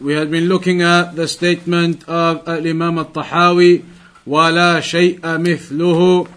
[0.00, 3.84] we had been looking at the statement of Imam al-Tahawi
[4.26, 6.28] وَلَا شَيْءَ مِثْلُهُ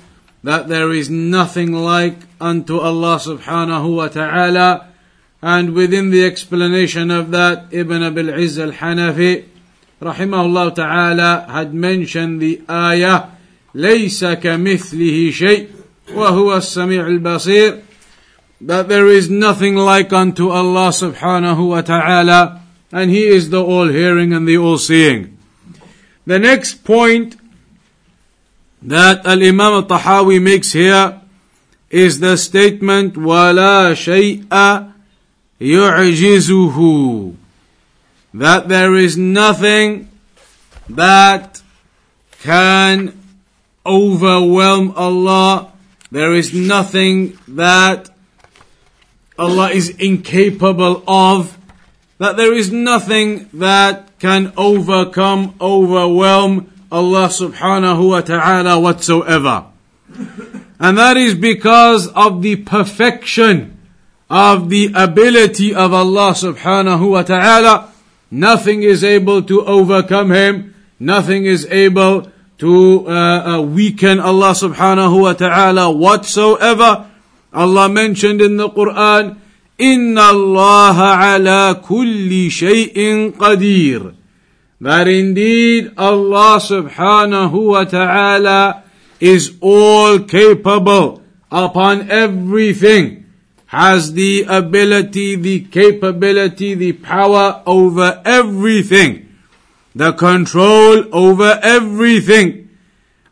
[0.43, 4.87] that there is nothing like unto Allah subhanahu wa ta'ala
[5.41, 9.45] and within the explanation of that Ibn Abil Izz al-Hanafi
[10.01, 13.29] rahimahullah ta'ala had mentioned the ayah
[13.75, 15.67] ليس كمثله شيء
[16.13, 17.81] وهو السميع البصير
[18.61, 22.60] that there is nothing like unto Allah subhanahu wa ta'ala
[22.91, 25.37] and He is the all-hearing and the all-seeing.
[26.25, 27.35] The next point
[28.81, 31.21] that Al-Imam al-Tahawi makes here
[31.89, 34.93] is the statement وَلَا شَيْءَ
[35.59, 37.35] يُعْجِزُهُ
[38.33, 40.09] that there is nothing
[40.89, 41.61] that
[42.41, 43.17] can
[43.85, 45.71] overwhelm Allah.
[46.11, 48.09] There is nothing that
[49.39, 51.57] Allah is incapable of.
[52.22, 59.66] That there is nothing that can overcome, overwhelm Allah subhanahu wa ta'ala whatsoever.
[60.78, 63.76] And that is because of the perfection
[64.30, 67.90] of the ability of Allah subhanahu wa ta'ala.
[68.30, 70.76] Nothing is able to overcome Him.
[71.00, 77.10] Nothing is able to uh, uh, weaken Allah subhanahu wa ta'ala whatsoever.
[77.52, 79.41] Allah mentioned in the Quran,
[79.82, 84.14] ان Allah ala kulli shayin qadir.
[84.80, 88.84] That indeed Allah subhanahu wa ta'ala
[89.20, 93.26] is all capable upon everything,
[93.66, 99.28] has the ability, the capability, the power over everything,
[99.94, 102.70] the control over everything.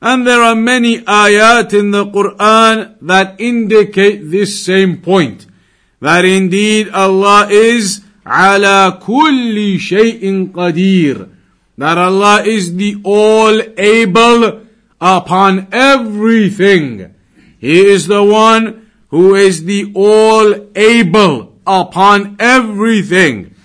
[0.01, 5.50] And there are many ayat in the Quran that indicate this same point
[6.02, 11.30] That indeed Allah is ala kulli shay'in qadir.
[11.78, 14.62] That Allah is the all able
[15.00, 17.14] upon everything.
[17.60, 23.56] He is the one who is the all able upon everything.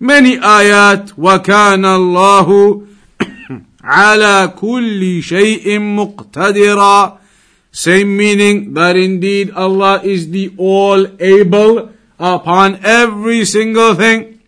[0.00, 2.82] Many ayat وكان الله
[3.84, 7.18] على كل شيء مقتدرا
[7.72, 14.40] same meaning that indeed Allah is the all able upon every single thing.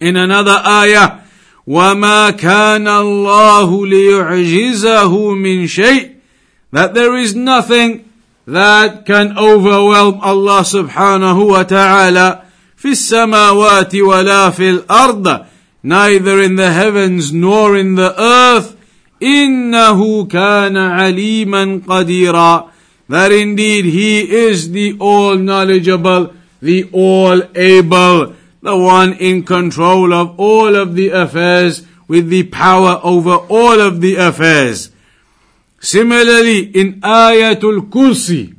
[0.00, 1.20] In another ayah,
[1.68, 6.10] وما كان الله ليعجزه من شيء
[6.72, 8.04] that there is nothing
[8.46, 12.44] that can overwhelm Allah subhanahu wa ta'ala
[12.76, 15.44] في السماوات ولا في الأرض
[15.82, 18.74] neither in the heavens nor in the earth
[19.22, 22.70] إنه كان عليما قديرا
[23.08, 30.38] that indeed he is the all knowledgeable the all able the one in control of
[30.38, 34.90] all of the affairs with the power over all of the affairs
[35.80, 38.54] similarly in ayatul kursi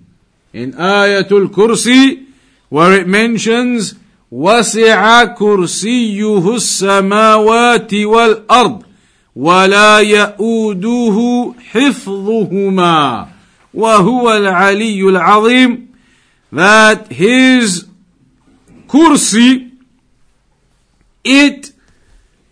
[0.54, 2.26] in ayatul kursi
[2.70, 3.96] where it mentions
[4.32, 8.83] وسع كرسيه السماوات والارض
[9.36, 13.28] ولا يئوده حفظهما
[13.74, 15.88] وهو العلي العظيم
[16.52, 17.86] that his
[18.88, 19.72] kursi
[21.24, 21.72] it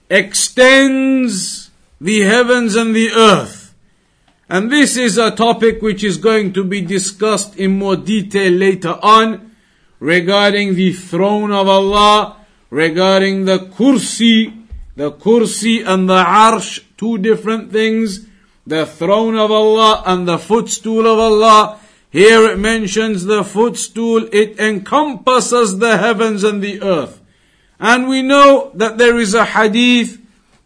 [0.09, 1.69] extends
[1.99, 3.73] the heavens and the earth
[4.49, 8.97] and this is a topic which is going to be discussed in more detail later
[9.03, 9.51] on
[9.99, 12.37] regarding the throne of Allah,
[12.69, 14.60] regarding the kursi,
[14.96, 18.26] the kursi and the arsh, two different things,
[18.66, 21.80] the throne of Allah and the footstool of Allah.
[22.10, 27.20] Here it mentions the footstool, it encompasses the heavens and the earth.
[27.80, 30.20] And we know that there is a hadith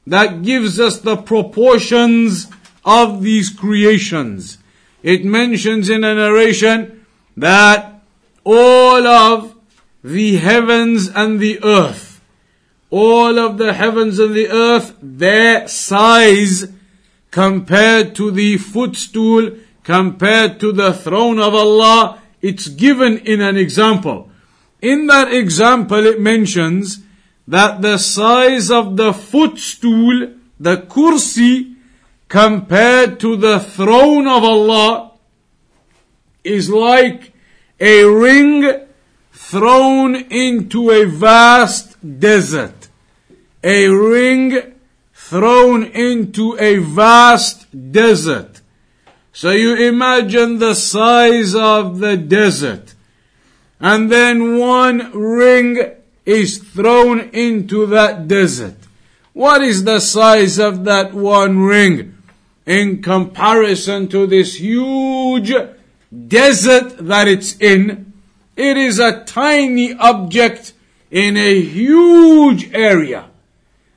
[0.07, 2.49] that gives us the proportions
[2.85, 4.59] of these creations.
[5.03, 7.07] It mentions in a narration
[7.37, 8.03] that
[8.45, 9.55] all of
[10.03, 12.06] the heavens and the earth,
[12.91, 16.67] all of the heavens and the earth, their size
[17.31, 19.51] compared to the footstool,
[19.83, 24.31] compared to the throne of Allah, it's given in an example.
[24.81, 27.01] In that example, it mentions
[27.49, 31.75] that the size of the footstool, the kursi,
[32.29, 35.13] compared to the throne of Allah
[36.43, 37.33] is like
[37.79, 38.87] a ring
[39.33, 42.76] thrown into a vast desert.
[43.63, 44.75] A ring
[45.13, 48.61] thrown into a vast desert.
[49.33, 52.95] So you imagine the size of the desert.
[53.81, 55.93] And then one ring
[56.25, 58.77] is thrown into that desert.
[59.33, 62.17] What is the size of that one ring
[62.65, 65.53] in comparison to this huge
[66.29, 68.13] desert that it's in?
[68.57, 70.73] It is a tiny object
[71.11, 73.27] in a huge area.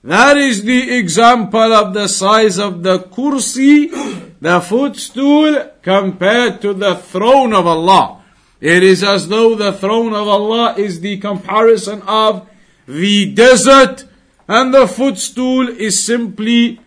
[0.03, 3.91] That is the example of the size of the kursi,
[4.39, 8.23] the footstool, compared to the throne of Allah.
[8.61, 12.47] It is as though the throne of Allah is the comparison of
[12.85, 14.05] the desert
[14.47, 16.79] and the footstool is simply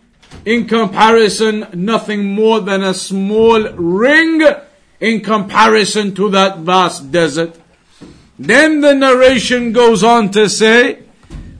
[0.45, 4.41] in comparison nothing more than a small ring
[4.99, 7.59] in comparison to that vast desert.
[8.37, 11.02] Then the narration goes on to say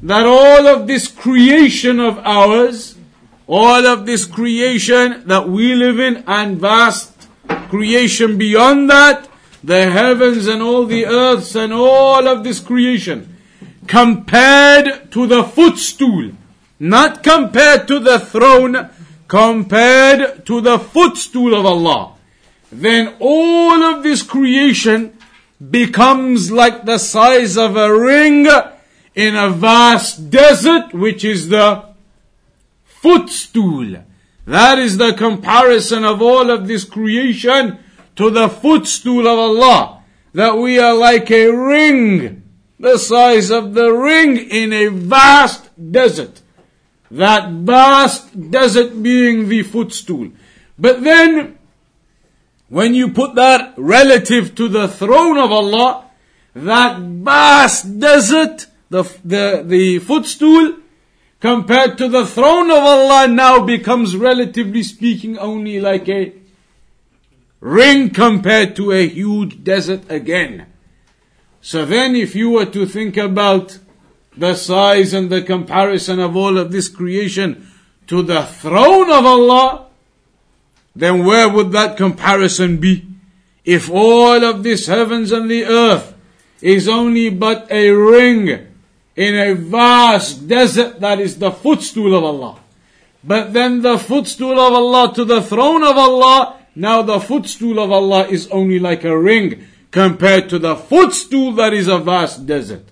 [0.04, 2.96] that all of this creation of ours,
[3.48, 7.30] all of this creation that we live in and vast
[7.70, 9.30] creation beyond that,
[9.64, 13.38] the heavens and all the earths and all of this creation,
[13.88, 16.32] compared to the footstool,
[16.80, 18.90] not compared to the throne,
[19.30, 22.16] compared to the footstool of Allah,
[22.74, 25.18] then all of this creation
[25.72, 28.50] becomes like the size of a ring
[29.16, 31.86] in a vast desert, which is the
[32.84, 34.04] footstool.
[34.46, 37.80] That is the comparison of all of this creation
[38.16, 42.44] to the footstool of Allah, that we are like a ring,
[42.80, 46.42] the size of the ring in a vast desert.
[47.10, 50.32] That vast desert being the footstool.
[50.78, 51.58] But then,
[52.70, 56.06] when you put that relative to the throne of Allah,
[56.56, 60.78] that vast desert, the, the, the footstool,
[61.40, 66.32] compared to the throne of Allah now becomes relatively speaking only like a
[67.60, 70.68] ring compared to a huge desert again.
[71.60, 73.80] So then if you were to think about
[74.38, 77.68] the size and the comparison of all of this creation
[78.08, 79.88] to the throne of Allah,
[80.96, 83.08] then where would that comparison be?
[83.66, 86.14] If all of this heavens and the earth
[86.62, 88.73] is only but a ring
[89.16, 92.60] in a vast desert that is the footstool of Allah.
[93.24, 97.92] But then the footstool of Allah to the throne of Allah now the footstool of
[97.92, 102.86] Allah is only like a ring compared to the footstool that is a vast desert.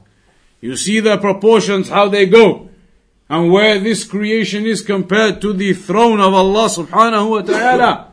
[0.59, 2.69] You see the proportions, how they go.
[3.27, 8.11] And where this creation is compared to the throne of Allah subhanahu wa ta'ala.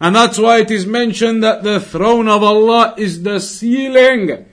[0.00, 4.46] And that's why it is mentioned that the throne of Allah is the ceiling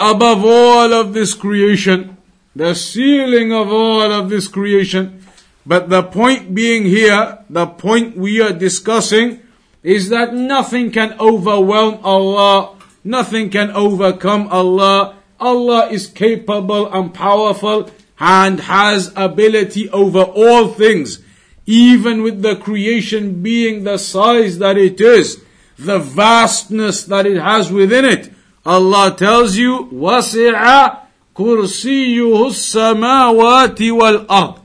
[0.00, 2.16] above all of this creation.
[2.56, 5.24] The ceiling of all of this creation.
[5.64, 9.40] But the point being here, the point we are discussing
[9.82, 15.16] is that nothing can overwhelm Allah, nothing can overcome Allah.
[15.38, 21.20] Allah is capable and powerful and has ability over all things,
[21.66, 25.42] even with the creation being the size that it is,
[25.78, 28.30] the vastness that it has within it.
[28.65, 30.97] Allah tells you, وَسِعَ
[31.35, 34.59] كُرْسِيُّهُ السَّمَاوَاتِ وَالْأَرْضِ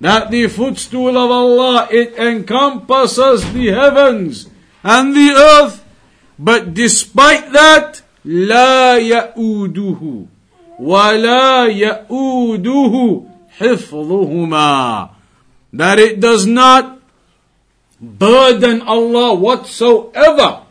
[0.00, 4.48] that the footstool of Allah, it encompasses the heavens
[4.82, 5.84] and the earth.
[6.38, 10.26] But despite that, لا يؤوده
[10.80, 13.22] ولا يؤوده
[13.58, 15.08] حفظهما
[15.72, 16.98] that it does not
[18.00, 20.62] burden Allah whatsoever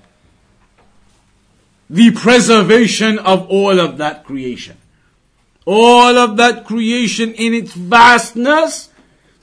[1.88, 4.76] the preservation of all of that creation.
[5.66, 8.90] All of that creation in its vastness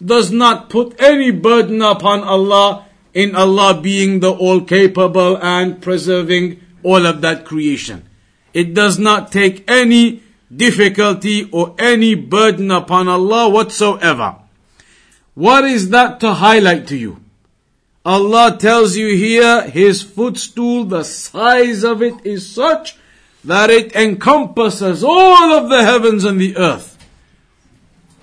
[0.03, 6.61] does not put any burden upon Allah in Allah being the all capable and preserving
[6.83, 8.07] all of that creation.
[8.53, 14.35] It does not take any difficulty or any burden upon Allah whatsoever.
[15.33, 17.17] What is that to highlight to you?
[18.03, 22.97] Allah tells you here His footstool, the size of it is such
[23.43, 26.97] that it encompasses all of the heavens and the earth.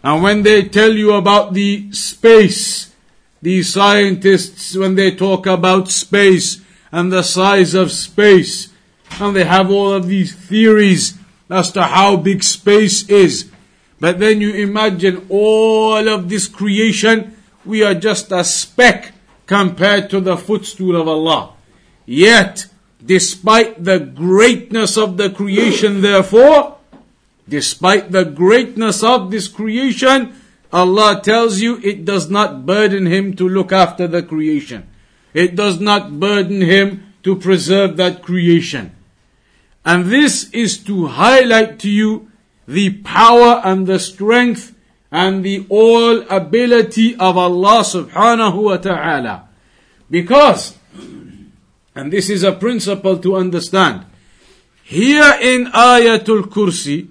[0.02, 2.94] And when they tell you about the space,
[3.40, 8.73] these scientists, when they talk about space and the size of space,
[9.20, 11.18] and they have all of these theories
[11.50, 13.50] as to how big space is.
[14.00, 19.12] But then you imagine all of this creation, we are just a speck
[19.49, 21.55] compared to the footstool of Allah.
[22.05, 22.67] Yet,
[23.05, 26.76] despite the greatness of the creation, therefore,
[27.49, 30.35] despite the greatness of this creation,
[30.71, 34.87] Allah tells you it does not burden Him to look after the creation.
[35.33, 38.95] It does not burden Him to preserve that creation.
[39.85, 42.31] And this is to highlight to you
[42.67, 44.75] the power and the strength
[45.12, 49.48] and the all ability of Allah subhanahu wa ta'ala.
[50.10, 50.77] Because,
[51.95, 54.05] and this is a principle to understand,
[54.83, 57.07] here in Ayatul Kursi,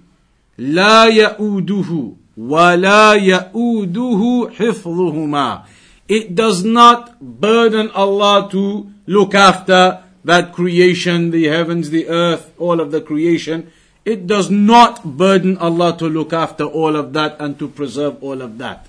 [0.59, 5.63] لا يؤوده ولا يؤوده حفظهما
[6.09, 12.81] it does not burden Allah to look after that creation, the heavens, the earth, all
[12.81, 13.73] of the creation.
[14.08, 18.42] It does not burden Allah to look after all of that and to preserve all
[18.42, 18.88] of that.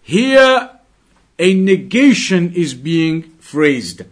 [0.00, 0.70] Here,
[1.38, 4.04] a negation is being phrased.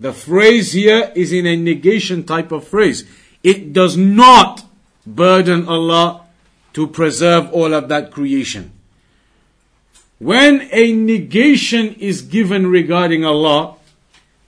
[0.00, 3.04] The phrase here is in a negation type of phrase.
[3.42, 4.64] It does not
[5.04, 6.22] burden Allah
[6.72, 8.72] to preserve all of that creation.
[10.18, 13.76] When a negation is given regarding Allah,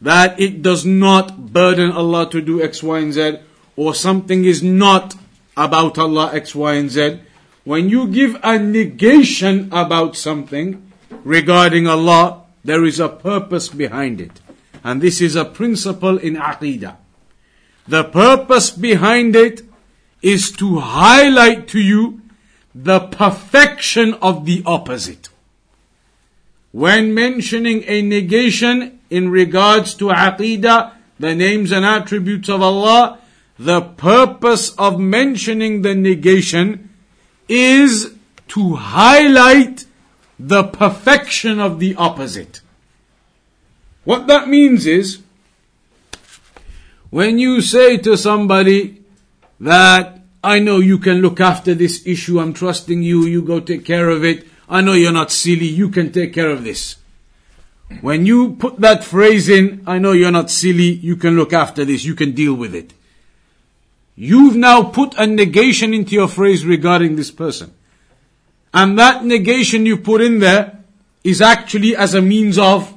[0.00, 3.40] that it does not burden Allah to do X, Y, and Z,
[3.76, 5.14] or something is not
[5.56, 7.20] about Allah X, Y, and Z,
[7.64, 10.90] when you give a negation about something
[11.24, 14.40] regarding Allah, there is a purpose behind it.
[14.84, 16.96] And this is a principle in Aqidah.
[17.88, 19.62] The purpose behind it
[20.22, 22.20] is to highlight to you
[22.74, 25.28] the perfection of the opposite.
[26.72, 33.18] When mentioning a negation in regards to Aqidah, the names and attributes of Allah,
[33.58, 36.90] the purpose of mentioning the negation
[37.48, 38.14] is
[38.48, 39.86] to highlight
[40.38, 42.60] the perfection of the opposite.
[44.04, 45.20] What that means is,
[47.10, 49.02] when you say to somebody
[49.58, 53.84] that I know you can look after this issue, I'm trusting you, you go take
[53.84, 56.96] care of it, I know you're not silly, you can take care of this.
[58.00, 61.84] When you put that phrase in, I know you're not silly, you can look after
[61.84, 62.92] this, you can deal with it.
[64.16, 67.74] You've now put a negation into your phrase regarding this person.
[68.72, 70.82] And that negation you put in there
[71.22, 72.94] is actually as a means of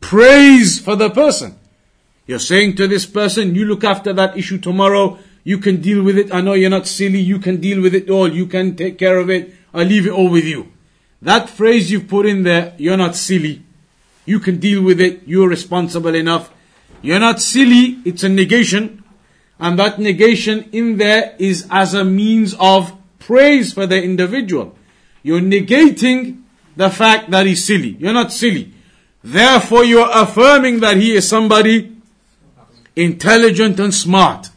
[0.00, 1.58] praise for the person.
[2.26, 6.18] You're saying to this person, you look after that issue tomorrow, you can deal with
[6.18, 6.32] it.
[6.32, 9.18] I know you're not silly, you can deal with it all, you can take care
[9.18, 9.54] of it.
[9.72, 10.72] I leave it all with you.
[11.22, 13.62] That phrase you've put in there, you're not silly.
[14.24, 15.22] You can deal with it.
[15.26, 16.52] You're responsible enough.
[17.00, 17.98] You're not silly.
[18.04, 19.04] It's a negation.
[19.58, 24.76] And that negation in there is as a means of praise for the individual.
[25.22, 26.42] You're negating
[26.76, 27.96] the fact that he's silly.
[27.98, 28.72] You're not silly.
[29.24, 31.96] Therefore, you're affirming that he is somebody
[32.94, 34.50] intelligent and smart.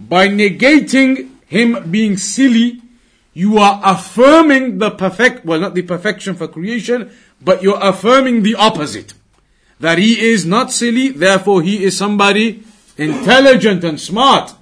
[0.00, 2.82] By negating him being silly,
[3.32, 8.54] you are affirming the perfect, well, not the perfection for creation, but you're affirming the
[8.54, 9.14] opposite.
[9.80, 12.64] That he is not silly, therefore he is somebody
[12.96, 14.54] intelligent and smart.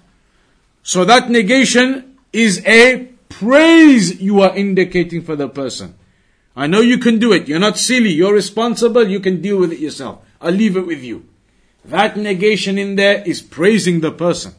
[0.83, 5.95] So that negation is a praise you are indicating for the person.
[6.55, 7.49] I know you can do it.
[7.49, 8.11] You're not silly.
[8.11, 9.09] You're responsible.
[9.09, 10.25] You can deal with it yourself.
[10.41, 11.27] I'll leave it with you.
[11.85, 14.55] That negation in there is praising the person.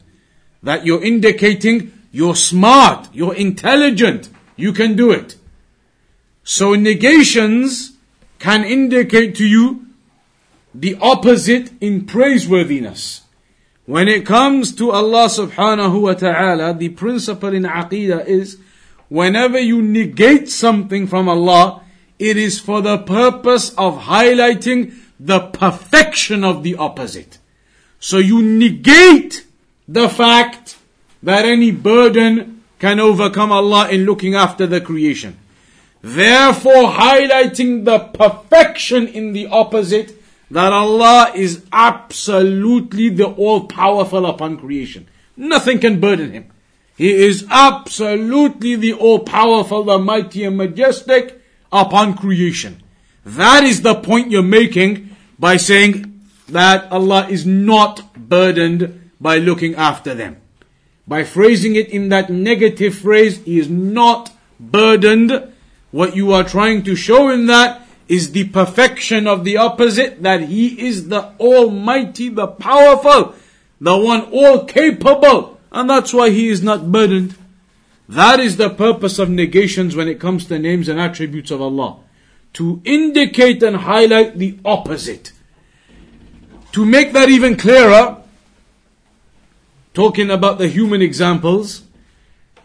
[0.62, 3.08] That you're indicating you're smart.
[3.12, 4.28] You're intelligent.
[4.56, 5.36] You can do it.
[6.44, 7.92] So negations
[8.38, 9.86] can indicate to you
[10.74, 13.23] the opposite in praiseworthiness.
[13.86, 18.58] When it comes to Allah subhanahu wa ta'ala, the principle in aqidah is
[19.08, 21.82] whenever you negate something from Allah,
[22.18, 27.38] it is for the purpose of highlighting the perfection of the opposite.
[28.00, 29.46] So you negate
[29.86, 30.78] the fact
[31.22, 35.38] that any burden can overcome Allah in looking after the creation.
[36.00, 40.14] Therefore, highlighting the perfection in the opposite,
[40.50, 45.08] that Allah is absolutely the all powerful upon creation.
[45.36, 46.50] Nothing can burden Him.
[46.96, 51.40] He is absolutely the all powerful, the mighty and majestic
[51.72, 52.82] upon creation.
[53.24, 59.74] That is the point you're making by saying that Allah is not burdened by looking
[59.74, 60.36] after them
[61.06, 65.52] by phrasing it in that negative phrase, he is not burdened.
[65.90, 70.42] What you are trying to show in that is the perfection of the opposite, that
[70.42, 73.34] he is the almighty, the powerful,
[73.80, 75.58] the one all capable.
[75.72, 77.36] And that's why he is not burdened.
[78.08, 81.98] That is the purpose of negations when it comes to names and attributes of Allah.
[82.54, 85.32] To indicate and highlight the opposite.
[86.72, 88.18] To make that even clearer,
[89.94, 91.82] talking about the human examples,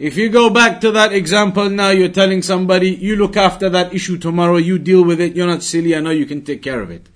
[0.00, 3.92] if you go back to that example now, you're telling somebody, you look after that
[3.92, 6.80] issue tomorrow, you deal with it, you're not silly, I know you can take care
[6.80, 7.06] of it.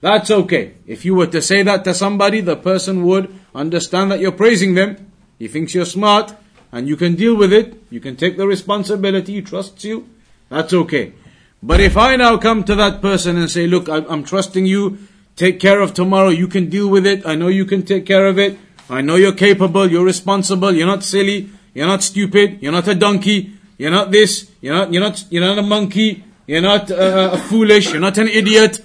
[0.00, 0.74] That's okay.
[0.86, 4.74] If you were to say that to somebody, the person would understand that you're praising
[4.74, 5.10] them.
[5.40, 6.36] He thinks you're smart,
[6.70, 10.08] and you can deal with it, you can take the responsibility, he trusts you,
[10.48, 11.14] that's okay.
[11.62, 14.98] But if I now come to that person and say, look, I'm trusting you,
[15.34, 18.26] take care of tomorrow, you can deal with it, I know you can take care
[18.26, 18.56] of it,
[18.88, 22.62] I know you're capable, you're responsible, you're not silly, you're not stupid.
[22.62, 23.52] You're not a donkey.
[23.76, 24.50] You're not this.
[24.60, 26.24] You're not, you're not, you're not a monkey.
[26.46, 27.90] You're not uh, uh, foolish.
[27.90, 28.82] You're not an idiot.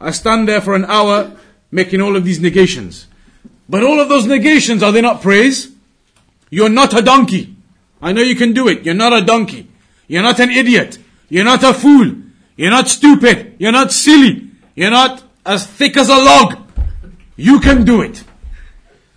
[0.00, 1.32] I stand there for an hour
[1.70, 3.06] making all of these negations.
[3.68, 5.72] But all of those negations, are they not praise?
[6.50, 7.56] You're not a donkey.
[8.00, 8.84] I know you can do it.
[8.84, 9.68] You're not a donkey.
[10.06, 10.98] You're not an idiot.
[11.28, 12.12] You're not a fool.
[12.56, 13.56] You're not stupid.
[13.58, 14.48] You're not silly.
[14.76, 16.58] You're not as thick as a log.
[17.36, 18.22] You can do it.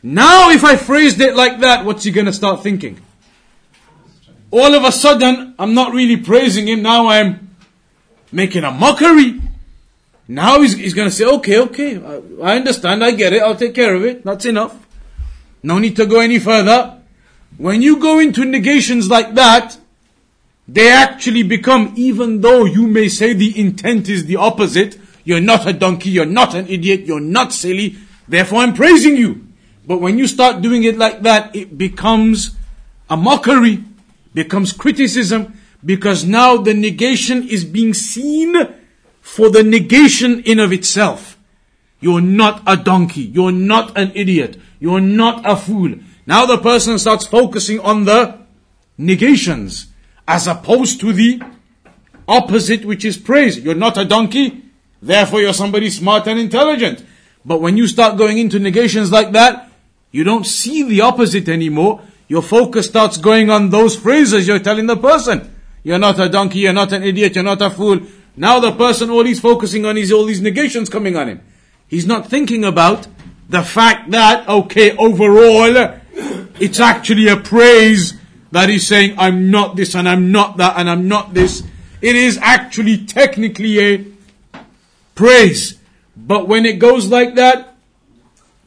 [0.02, 3.02] Now, if I phrased it like that, what's he going to start thinking?
[4.52, 6.82] All of a sudden, I'm not really praising him.
[6.82, 7.56] Now I'm
[8.32, 9.42] making a mockery.
[10.28, 13.56] Now he's, he's going to say, okay, okay, I, I understand, I get it, I'll
[13.56, 14.24] take care of it.
[14.24, 14.88] That's enough.
[15.64, 17.02] No need to go any further.
[17.58, 19.78] When you go into negations like that,
[20.68, 25.68] they actually become, even though you may say the intent is the opposite, you're not
[25.68, 29.48] a donkey, you're not an idiot, you're not silly, therefore I'm praising you.
[29.90, 32.56] But when you start doing it like that, it becomes
[33.10, 33.84] a mockery,
[34.36, 38.54] becomes criticism, because now the negation is being seen
[39.20, 41.40] for the negation in of itself.
[42.00, 43.24] You're not a donkey.
[43.24, 44.62] You're not an idiot.
[44.80, 45.96] You're not a fool.
[46.28, 48.38] Now the person starts focusing on the
[48.96, 49.88] negations
[50.28, 51.42] as opposed to the
[52.28, 53.58] opposite, which is praise.
[53.58, 54.66] You're not a donkey.
[55.02, 57.04] Therefore you're somebody smart and intelligent.
[57.44, 59.66] But when you start going into negations like that,
[60.12, 62.02] you don't see the opposite anymore.
[62.28, 65.56] Your focus starts going on those phrases you're telling the person.
[65.84, 68.02] You're not a donkey, you're not an idiot, you're not a fool.
[68.36, 71.42] Now the person, all he's focusing on is all these negations coming on him.
[71.88, 73.08] He's not thinking about
[73.50, 76.00] the fact that, okay, overall,
[76.60, 78.14] it's actually a praise
[78.52, 81.64] that he's saying, I'm not this and I'm not that and I'm not this.
[82.02, 84.06] It is actually technically a
[85.16, 85.78] praise.
[86.16, 87.69] But when it goes like that,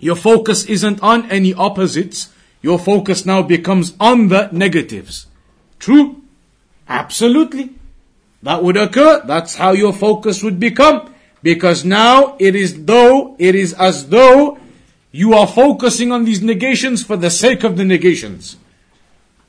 [0.03, 2.31] your focus isn't on any opposites.
[2.61, 5.27] Your focus now becomes on the negatives.
[5.79, 6.21] True?
[6.89, 7.71] Absolutely.
[8.43, 9.23] That would occur.
[9.25, 11.15] That's how your focus would become.
[11.45, 14.59] Because now it is though, it is as though
[15.13, 18.57] you are focusing on these negations for the sake of the negations.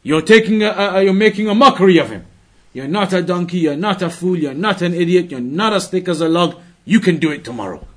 [0.04, 2.28] You're taking a, you're making a mockery of him.
[2.74, 5.88] You're not a donkey, you're not a fool, you're not an idiot, you're not as
[5.88, 6.62] thick as a log.
[6.86, 7.88] You can do it tomorrow.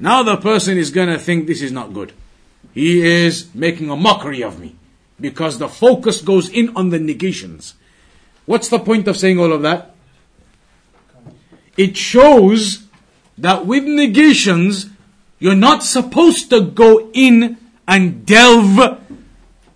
[0.00, 2.12] Now the person is going to think this is not good.
[2.72, 4.76] He is making a mockery of me
[5.20, 7.74] because the focus goes in on the negations.
[8.46, 9.94] What's the point of saying all of that?
[11.76, 12.84] It shows
[13.36, 14.86] that with negations,
[15.38, 17.56] you're not supposed to go in
[17.86, 19.00] and delve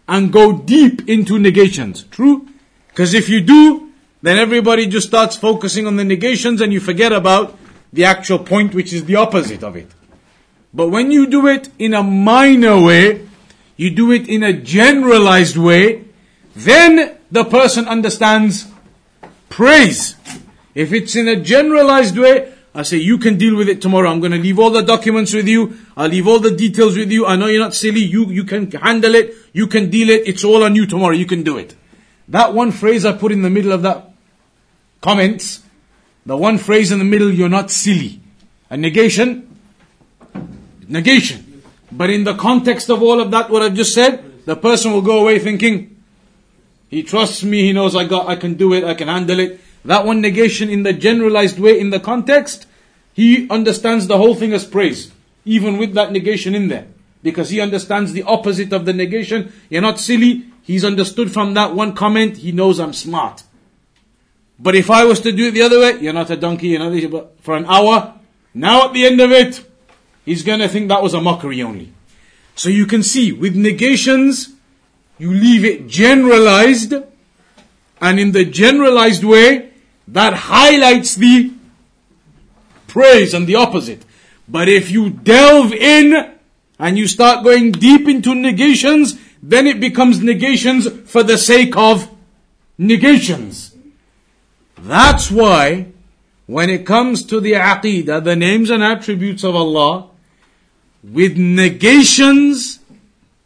[0.08, 2.04] and go deep into negations.
[2.04, 2.48] True?
[2.88, 7.12] Because if you do, then everybody just starts focusing on the negations and you forget
[7.12, 7.58] about
[7.92, 9.90] the actual point, which is the opposite of it.
[10.74, 13.28] But when you do it in a minor way,
[13.76, 16.04] you do it in a generalized way,
[16.54, 18.66] then the person understands
[19.48, 20.16] praise.
[20.74, 24.11] If it's in a generalized way, I say, you can deal with it tomorrow.
[24.11, 25.76] I'm going to leave all the documents with you.
[25.94, 27.26] I'll leave all the details with you.
[27.26, 28.00] I know you're not silly.
[28.00, 29.35] You, you can handle it.
[29.52, 30.26] You can deal it.
[30.26, 31.14] It's all on you tomorrow.
[31.14, 31.74] You can do it.
[32.28, 34.11] That one phrase I put in the middle of that
[35.02, 35.62] comments,
[36.24, 38.20] the one phrase in the middle, you're not silly.
[38.70, 39.51] A negation,
[40.92, 41.62] negation.
[41.90, 45.02] But in the context of all of that, what I've just said, the person will
[45.02, 46.02] go away thinking,
[46.88, 49.61] he trusts me, he knows I got, I can do it, I can handle it.
[49.85, 52.66] That one negation in the generalized way, in the context,
[53.14, 55.11] he understands the whole thing as praise,
[55.44, 56.87] even with that negation in there.
[57.22, 59.52] Because he understands the opposite of the negation.
[59.70, 60.46] You're not silly.
[60.62, 63.42] He's understood from that one comment, he knows I'm smart.
[64.59, 66.78] But if I was to do it the other way, you're not a donkey, you're
[66.78, 68.14] not but for an hour,
[68.55, 69.64] now at the end of it,
[70.24, 71.92] he's going to think that was a mockery only.
[72.54, 74.50] So you can see, with negations,
[75.18, 76.94] you leave it generalized,
[78.00, 79.70] and in the generalized way,
[80.08, 81.52] that highlights the
[82.87, 84.04] praise and the opposite.
[84.48, 86.35] But if you delve in
[86.78, 92.11] and you start going deep into negations, then it becomes negations for the sake of
[92.76, 93.74] negations.
[94.76, 95.87] That's why
[96.46, 100.11] when it comes to the aqidah, the names and attributes of Allah,
[101.02, 102.78] with negations,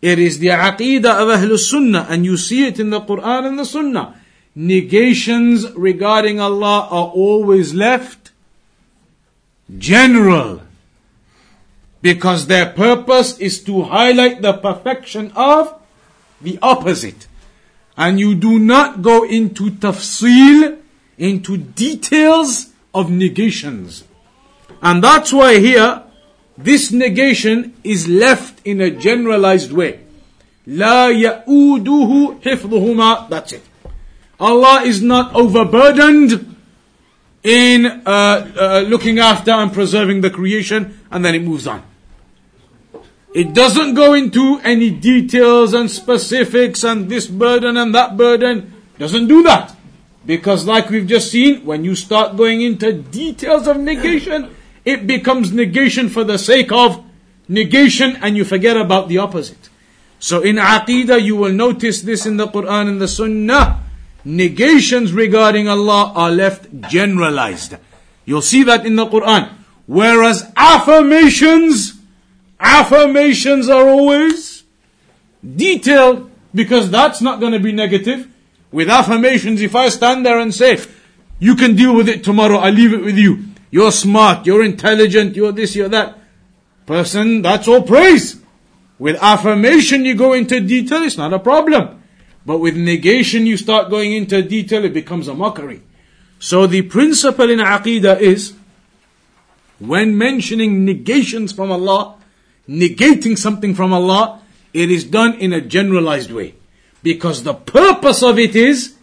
[0.03, 3.59] it is the aqidah of Ahlul Sunnah, and you see it in the Quran and
[3.59, 4.21] the Sunnah.
[4.55, 8.31] Negations regarding Allah are always left
[9.79, 10.62] general.
[12.03, 15.75] Because their purpose is to highlight the perfection of
[16.40, 17.27] the opposite.
[17.97, 20.79] And you do not go into tafsil,
[21.19, 24.05] into details of negations.
[24.83, 26.03] And that's why here,
[26.58, 30.00] this negation is left in a generalized way.
[30.68, 33.64] لا يؤوده حفظهما That's it.
[34.40, 36.56] Allah is not overburdened
[37.44, 41.84] in uh, uh, looking after and preserving the creation, and then it moves on.
[43.34, 48.74] It doesn't go into any details and specifics and this burden and that burden.
[49.00, 49.76] Doesn't do that.
[50.26, 54.54] Because like we've just seen, when you start going into details of negation,
[54.87, 57.05] it becomes negation for the sake of
[57.49, 59.68] negation and you forget about the opposite.
[60.18, 63.83] So in Aqidah, you will notice this in the Quran and the Sunnah.
[64.25, 67.77] Negations regarding Allah are left generalized.
[68.25, 69.53] You'll see that in the Quran.
[69.87, 71.96] Whereas affirmations
[72.59, 74.64] Affirmations are always
[75.44, 78.29] detailed because that's not going to be negative.
[78.72, 80.79] With affirmations, if I stand there and say,
[81.38, 83.44] you can deal with it tomorrow, I leave it with you.
[83.71, 86.19] You're smart, you're intelligent, you're this, you're that.
[86.87, 88.41] Person, that's all praise.
[88.99, 92.03] With affirmation, you go into detail, it's not a problem.
[92.47, 95.83] But with negation, you start going into detail, it becomes a mockery.
[96.39, 98.55] So the principle in Aqidah is,
[99.79, 102.17] when mentioning negations from Allah,
[102.69, 104.41] negating something from Allah,
[104.73, 106.55] it is done in a generalized way.
[107.03, 108.95] Because the purpose of it is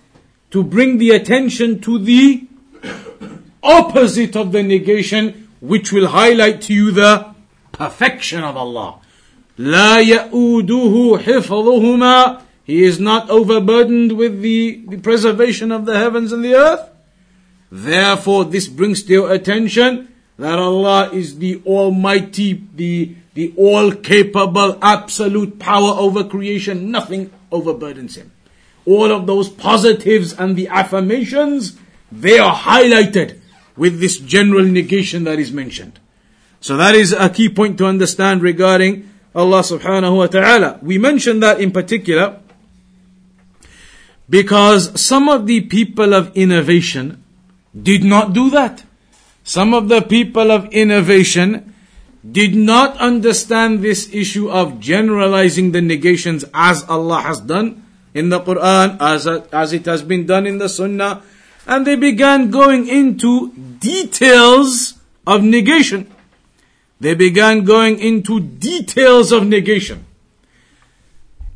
[0.52, 2.48] to bring the attention to the
[3.63, 7.35] opposite of the negation, which will highlight to you the
[7.73, 9.01] perfection of Allah.
[9.59, 16.45] لا يؤوده حفظهما He is not overburdened with the, the preservation of the heavens and
[16.45, 16.91] the earth.
[17.73, 24.77] Therefore, this brings to your attention that Allah is the Almighty, the the all capable,
[24.83, 28.33] absolute power over creation, nothing overburdens him.
[28.85, 31.79] All of those positives and the affirmations,
[32.11, 33.39] they are highlighted
[33.76, 36.00] with this general negation that is mentioned.
[36.60, 40.80] So that is a key point to understand regarding Allah subhanahu wa ta'ala.
[40.82, 42.40] We mentioned that in particular
[44.30, 47.24] because some of the people of innovation
[47.76, 48.84] did not do that.
[49.44, 51.74] Some of the people of innovation
[52.24, 57.84] did not understand this issue of generalizing the negations as Allah has done
[58.14, 61.22] in the Quran, as, as it has been done in the Sunnah,
[61.68, 64.96] and they began going into details
[65.26, 66.12] of negation.
[67.00, 70.06] They began going into details of negation.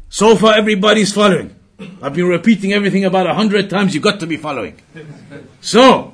[0.09, 1.55] So far, everybody's following.
[2.01, 4.81] I've been repeating everything about a hundred times, you've got to be following.
[5.61, 6.13] So,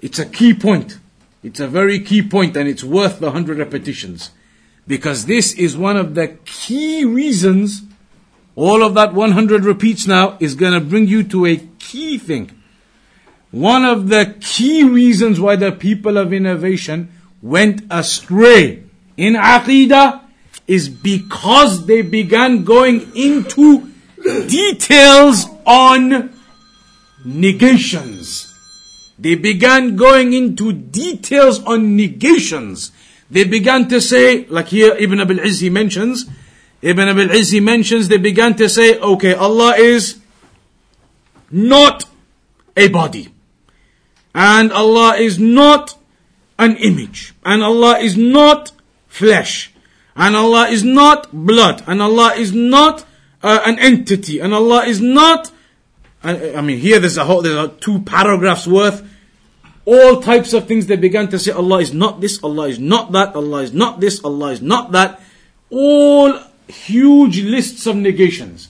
[0.00, 0.98] it's a key point.
[1.42, 4.30] It's a very key point and it's worth the hundred repetitions.
[4.86, 7.82] Because this is one of the key reasons
[8.56, 12.50] all of that 100 repeats now is going to bring you to a key thing.
[13.56, 18.82] One of the key reasons why the people of innovation went astray
[19.16, 20.20] in Aqidah
[20.66, 23.88] is because they began going into
[24.46, 26.36] details on
[27.24, 28.54] negations.
[29.18, 32.92] They began going into details on negations.
[33.30, 36.26] They began to say, like here Ibn Abil Izzi mentions,
[36.82, 40.20] Ibn Abil Izzi mentions, they began to say, okay, Allah is
[41.50, 42.04] not
[42.76, 43.32] a body.
[44.36, 45.96] And Allah is not
[46.58, 47.34] an image.
[47.44, 48.70] And Allah is not
[49.08, 49.72] flesh.
[50.14, 51.82] And Allah is not blood.
[51.88, 53.04] And Allah is not
[53.42, 54.38] uh, an entity.
[54.38, 55.50] And Allah is not
[56.26, 59.08] I, mean, here there's a whole, there's a two paragraphs worth.
[59.84, 63.12] All types of things they began to say, Allah is not this, Allah is not
[63.12, 65.20] that, Allah is not this, Allah is not that.
[65.70, 68.68] All huge lists of negations.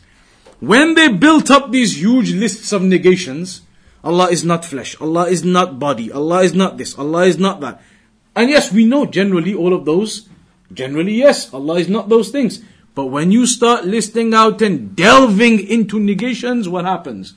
[0.61, 3.63] When they built up these huge lists of negations,
[4.07, 7.61] Allah is not flesh, Allah is not body, Allah is not this, Allah is not
[7.61, 7.83] that.
[8.37, 10.29] And yes, we know generally all of those.
[10.73, 12.63] Generally, yes, Allah is not those things.
[12.95, 17.35] But when you start listing out and delving into negations, what happens?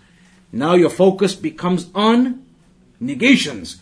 [0.51, 2.45] Now your focus becomes on
[2.99, 3.81] negations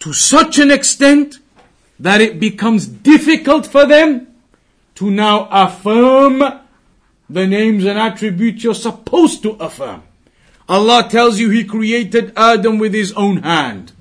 [0.00, 1.38] to such an extent
[2.00, 4.26] that it becomes difficult for them
[4.96, 6.42] to now affirm
[7.30, 10.02] the names and attributes you're supposed to affirm.
[10.72, 13.92] Allah tells you He created Adam with His own hand.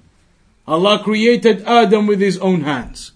[0.65, 3.11] Allah created Adam with His own hands.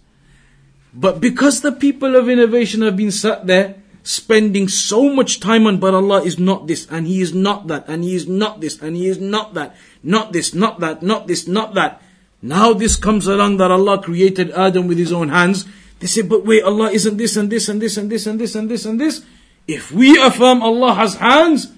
[0.93, 5.79] But because the people of innovation have been sat there spending so much time on,
[5.79, 8.81] but Allah is not this, and He is not that, and He is not this,
[8.81, 12.03] and He is not that, not this, not that, not this, not that.
[12.41, 15.63] Now this comes along that Allah created Adam with His own hands.
[15.99, 18.53] They say, but wait, Allah isn't this and this and this and this and this
[18.53, 19.23] and this and this.
[19.65, 21.71] If we affirm Allah has hands,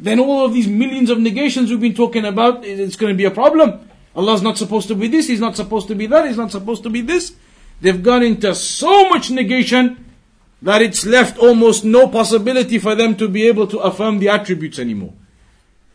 [0.00, 3.26] then all of these millions of negations we've been talking about, it's going to be
[3.26, 3.88] a problem.
[4.16, 6.82] Allah's not supposed to be this, He's not supposed to be that, He's not supposed
[6.84, 7.34] to be this.
[7.82, 10.04] They've gone into so much negation
[10.62, 14.78] that it's left almost no possibility for them to be able to affirm the attributes
[14.78, 15.12] anymore.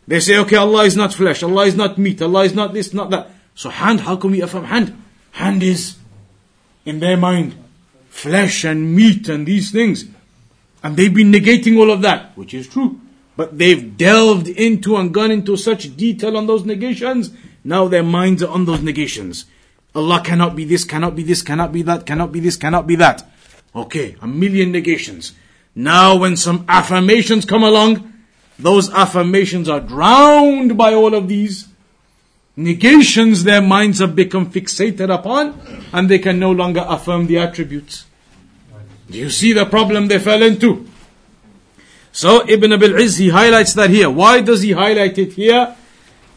[0.07, 2.93] They say, okay, Allah is not flesh, Allah is not meat, Allah is not this,
[2.93, 3.31] not that.
[3.55, 5.03] So hand, how can we affirm hand?
[5.31, 5.97] Hand is,
[6.85, 7.55] in their mind,
[8.09, 10.05] flesh and meat and these things.
[10.83, 13.01] And they've been negating all of that, which is true.
[13.37, 17.31] But they've delved into and gone into such detail on those negations.
[17.63, 19.45] Now their minds are on those negations.
[19.93, 22.95] Allah cannot be this, cannot be this, cannot be that, cannot be this, cannot be
[22.97, 23.25] that.
[23.75, 25.33] Okay, a million negations.
[25.73, 28.13] Now when some affirmations come along,
[28.57, 31.67] those affirmations are drowned by all of these
[32.55, 35.59] negations their minds have become fixated upon
[35.91, 38.05] and they can no longer affirm the attributes.
[39.09, 40.87] Do you see the problem they fell into?
[42.14, 44.10] So Ibn Abil Izz, he highlights that here.
[44.10, 45.76] Why does he highlight it here?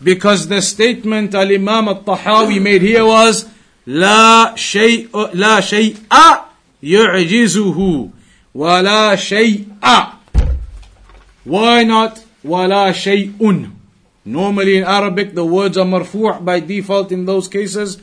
[0.01, 3.45] Because the statement Al-Imam Al-Tahawi made here was,
[3.87, 5.95] لا شيء لا شيء
[6.83, 8.09] يعجزه
[8.55, 9.65] ولا شيء
[11.45, 13.71] Why not ولا شيء
[14.25, 17.97] Normally in Arabic the words are marfu' by default in those cases.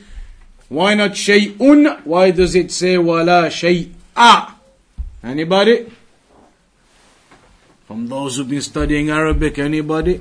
[0.69, 2.05] Why not شيء?
[2.05, 3.89] Why does it say ولا شيء
[5.23, 5.91] Anybody?
[7.86, 10.20] From those who've been studying Arabic, anybody?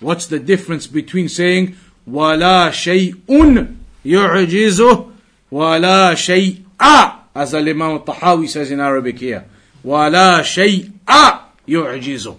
[0.00, 5.12] What's the difference between saying wala shay'un yu'jizuh
[5.50, 9.46] wala shay'a as al-Imam al-Tahawi says in Arabic here.
[9.82, 12.36] Wala shay'a yujizu."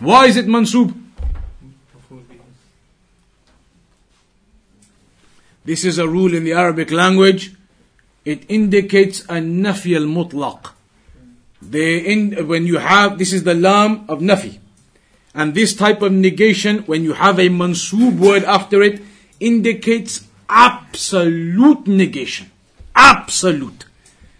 [0.00, 0.92] Why is it mansub?
[5.64, 7.54] This is a rule in the Arabic language.
[8.24, 10.72] It indicates a nafi al-mutlaq.
[11.62, 14.58] In, when you have, this is the lam of nafi.
[15.34, 19.02] And this type of negation, when you have a mansub word after it,
[19.40, 22.50] indicates absolute negation.
[22.94, 23.84] Absolute.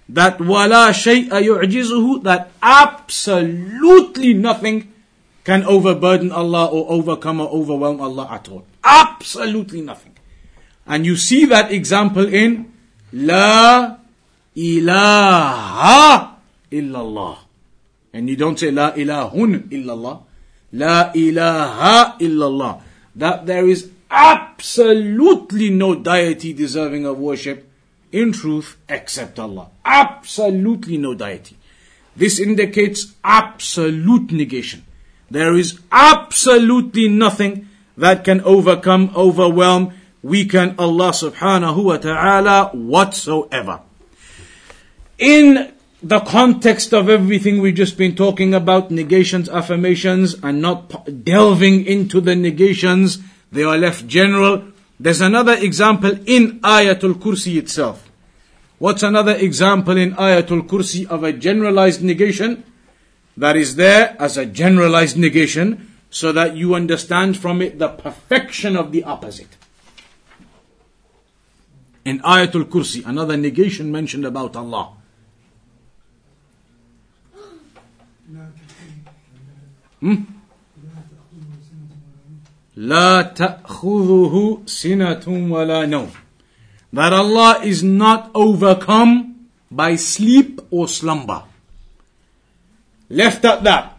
[0.08, 4.92] That wala shay'a yu'jizuhu, that absolutely nothing
[5.44, 8.64] can overburden Allah or overcome or overwhelm Allah at all.
[8.84, 10.16] Absolutely nothing.
[10.86, 12.72] And you see that example in
[13.12, 13.96] La
[14.54, 16.35] ilaha
[16.76, 17.38] illallah.
[18.12, 20.22] And you don't say La ilahun illallah.
[20.72, 22.80] La ilaha illallah.
[23.16, 27.68] That there is absolutely no deity deserving of worship
[28.12, 29.68] in truth except Allah.
[29.84, 31.56] Absolutely no deity.
[32.14, 34.84] This indicates absolute negation.
[35.30, 43.80] There is absolutely nothing that can overcome, overwhelm, weaken Allah subhanahu wa ta'ala whatsoever.
[45.18, 45.75] In
[46.06, 52.20] the context of everything we've just been talking about, negations, affirmations, and not delving into
[52.20, 53.18] the negations,
[53.50, 54.62] they are left general.
[55.00, 58.08] There's another example in Ayatul Kursi itself.
[58.78, 62.62] What's another example in Ayatul Kursi of a generalized negation?
[63.36, 68.76] That is there as a generalized negation so that you understand from it the perfection
[68.76, 69.56] of the opposite.
[72.04, 74.92] In Ayatul Kursi, another negation mentioned about Allah.
[79.99, 80.15] Hmm?
[82.75, 86.09] لا تأخذه سنة ولا نوم.
[86.93, 91.43] That Allah is not overcome by sleep or slumber.
[93.09, 93.97] Left at that.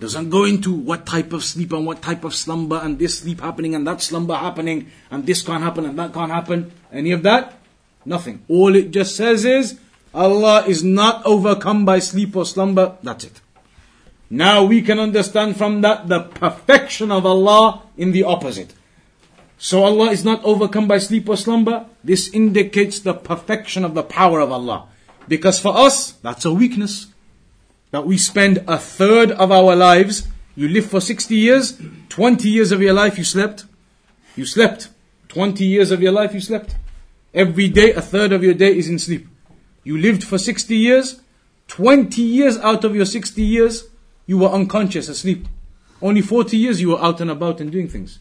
[0.00, 3.40] Doesn't go into what type of sleep and what type of slumber and this sleep
[3.40, 6.72] happening and that slumber happening and this can't happen and that can't happen.
[6.92, 7.54] Any of that?
[8.04, 8.44] Nothing.
[8.48, 9.78] All it just says is
[10.12, 12.96] Allah is not overcome by sleep or slumber.
[13.02, 13.40] That's it.
[14.29, 18.73] Now we can understand from that the perfection of Allah in the opposite.
[19.57, 21.85] So Allah is not overcome by sleep or slumber.
[22.03, 24.87] This indicates the perfection of the power of Allah.
[25.27, 27.07] Because for us, that's a weakness.
[27.91, 32.71] That we spend a third of our lives, you live for 60 years, 20 years
[32.71, 33.65] of your life you slept.
[34.35, 34.89] You slept.
[35.29, 36.75] 20 years of your life you slept.
[37.33, 39.27] Every day, a third of your day is in sleep.
[39.83, 41.21] You lived for 60 years,
[41.67, 43.87] 20 years out of your 60 years,
[44.28, 45.46] you were unconscious, asleep.
[46.00, 48.18] Only 40 years you were out and about and doing things.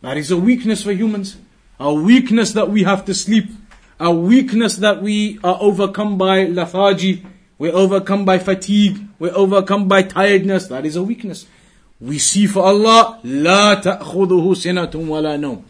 [0.00, 1.36] That is a weakness for humans.
[1.80, 3.50] A weakness that we have to sleep.
[3.98, 7.24] A weakness that we are overcome by lethargy.
[7.58, 9.00] We're overcome by fatigue.
[9.18, 10.66] We're overcome by tiredness.
[10.66, 11.46] That is a weakness.
[12.00, 15.62] We see for Allah, لا تأخذه سنة ولا نوم.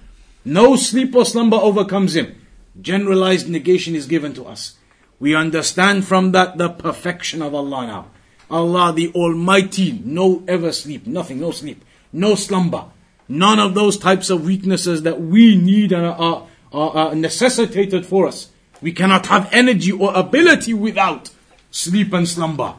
[0.46, 2.34] No sleep or slumber overcomes him.
[2.80, 4.76] Generalized negation is given to us.
[5.20, 8.06] We understand from that the perfection of Allah now.
[8.49, 12.85] Allah the Almighty, no ever sleep, nothing, no sleep, no slumber.
[13.27, 18.27] None of those types of weaknesses that we need and are, are, are necessitated for
[18.27, 18.49] us.
[18.81, 21.29] We cannot have energy or ability without
[21.69, 22.75] sleep and slumber.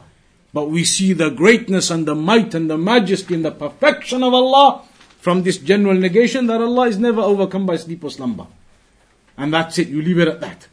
[0.53, 4.33] But we see the greatness and the might and the majesty and the perfection of
[4.33, 4.83] Allah
[5.19, 8.47] from this general negation that Allah is never overcome by sleep or slumber.
[9.37, 10.67] And that's it, you leave it at that.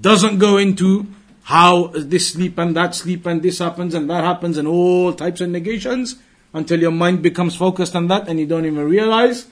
[0.00, 1.06] Doesn't go into
[1.44, 5.40] how this sleep and that sleep and this happens and that happens and all types
[5.40, 6.16] of negations
[6.54, 9.46] until your mind becomes focused on that and you don't even realize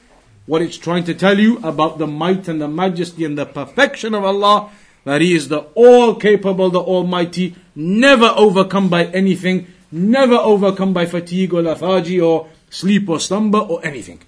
[0.46, 4.14] what it's trying to tell you about the might and the majesty and the perfection
[4.14, 4.70] of Allah,
[5.04, 11.06] that He is the all capable, the Almighty, never overcome by anything, never overcome by
[11.06, 14.20] fatigue or lethargy or sleep or slumber or anything.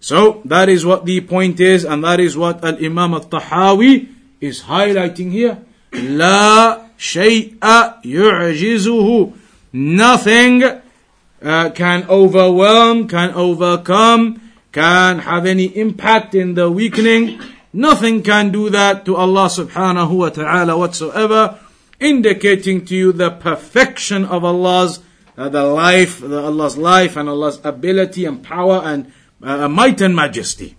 [0.00, 4.12] So that is what the point is, and that is what Al Imam Al Tahawi
[4.40, 5.58] is highlighting here.
[5.92, 9.32] La shay'a yu'jizuhu.
[9.72, 17.40] Nothing uh, can overwhelm, can overcome, can have any impact in the weakening.
[17.72, 21.58] Nothing can do that to Allah subhanahu wa ta'ala whatsoever,
[21.98, 25.00] indicating to you the perfection of Allah's
[25.38, 29.10] uh, the life, the Allah's life and Allah's ability and power and
[29.42, 30.76] uh, might and majesty.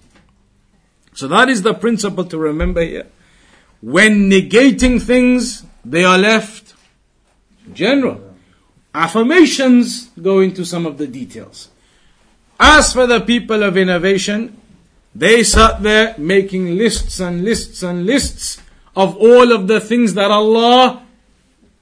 [1.13, 3.07] So that is the principle to remember here.
[3.81, 6.75] When negating things, they are left
[7.73, 8.21] general.
[8.93, 11.69] Affirmations go into some of the details.
[12.59, 14.57] As for the people of innovation,
[15.15, 18.61] they sat there making lists and lists and lists
[18.95, 21.03] of all of the things that Allah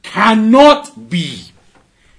[0.04, 1.52] cannot be.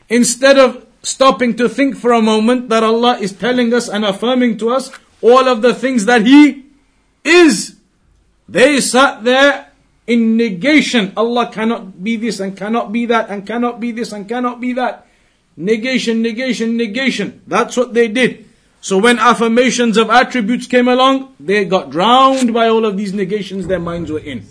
[0.08, 4.58] Instead of stopping to think for a moment that Allah is telling us and affirming
[4.58, 4.90] to us
[5.22, 6.66] all of the things that He
[7.24, 7.76] is,
[8.48, 9.69] they sat there
[10.10, 11.12] in negation.
[11.16, 14.72] Allah cannot be this and cannot be that and cannot be this and cannot be
[14.72, 15.06] that.
[15.56, 17.42] Negation, negation, negation.
[17.46, 18.46] That's what they did.
[18.80, 23.68] So when affirmations of attributes came along, they got drowned by all of these negations
[23.68, 24.44] their minds were in.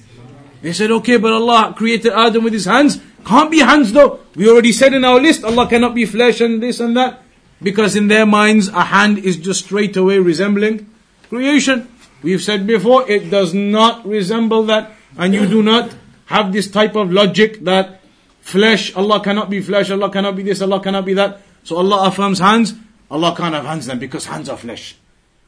[0.61, 3.01] They said, okay, but Allah created Adam with his hands.
[3.25, 4.21] Can't be hands though.
[4.35, 7.21] We already said in our list, Allah cannot be flesh and this and that.
[7.61, 10.87] Because in their minds, a hand is just straight away resembling
[11.27, 11.91] creation.
[12.23, 15.93] We've said before, it does not resemble that and you do not
[16.25, 18.01] have this type of logic that
[18.41, 21.41] flesh, Allah cannot be flesh, Allah cannot be this, Allah cannot be that.
[21.63, 22.73] So Allah affirms hands,
[23.09, 24.95] Allah can't have hands then because hands are flesh.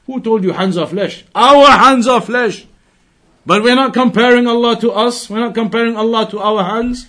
[0.07, 1.23] Who told you hands are flesh?
[1.35, 2.65] Our hands are flesh.
[3.45, 7.07] But we're not comparing Allah to us, we're not comparing Allah to our hands.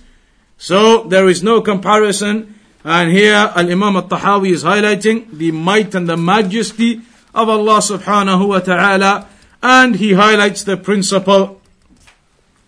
[0.59, 2.59] So there is no comparison.
[2.85, 7.01] And here Al Imam Al Tahawi is highlighting the might and the majesty
[7.35, 9.29] of Allah subhanahu wa ta'ala.
[9.63, 11.62] And he highlights the principle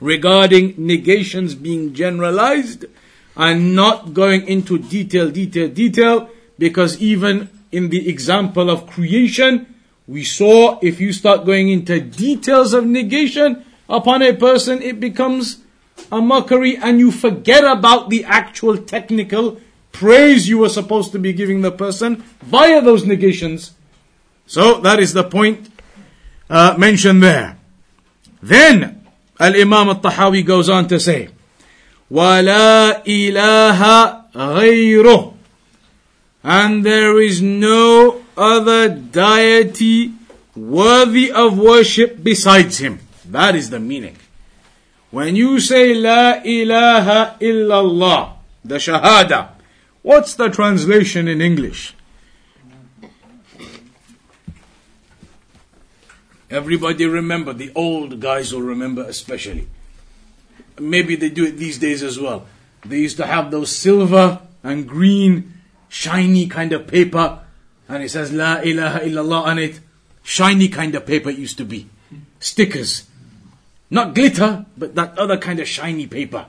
[0.00, 2.84] regarding negations being generalized
[3.36, 6.28] and not going into detail, detail, detail,
[6.58, 9.74] because even in the example of creation,
[10.06, 15.58] we saw if you start going into details of negation upon a person, it becomes
[16.12, 19.60] a mockery and you forget about the actual technical
[19.92, 23.72] praise you were supposed to be giving the person via those negations.
[24.46, 25.70] So that is the point
[26.50, 27.58] uh, mentioned there.
[28.42, 29.03] Then
[29.43, 31.29] Al-Imam al-Tahawi goes on to say,
[32.11, 35.33] وَلَا إِلَهَ غَيْرُهُ
[36.43, 40.13] And there is no other deity
[40.55, 42.99] worthy of worship besides him.
[43.25, 44.17] That is the meaning.
[45.11, 48.33] When you say La ilaha illallah,
[48.63, 49.49] the Shahada,
[50.01, 51.95] what's the translation in English?
[56.54, 59.66] Everybody remember, the old guys will remember especially.
[60.78, 62.46] Maybe they do it these days as well.
[62.84, 65.54] They used to have those silver and green,
[65.88, 67.40] shiny kind of paper,
[67.88, 69.80] and it says La ilaha illallah on it.
[70.22, 71.88] Shiny kind of paper used to be.
[72.38, 73.10] Stickers.
[73.90, 76.46] Not glitter, but that other kind of shiny paper.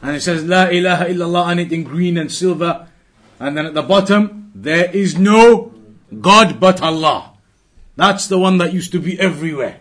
[0.00, 2.86] And it says La ilaha illallah on it in green and silver.
[3.40, 5.74] And then at the bottom, there is no
[6.20, 7.29] God but Allah.
[7.99, 9.79] That's the one that used to be everywhere.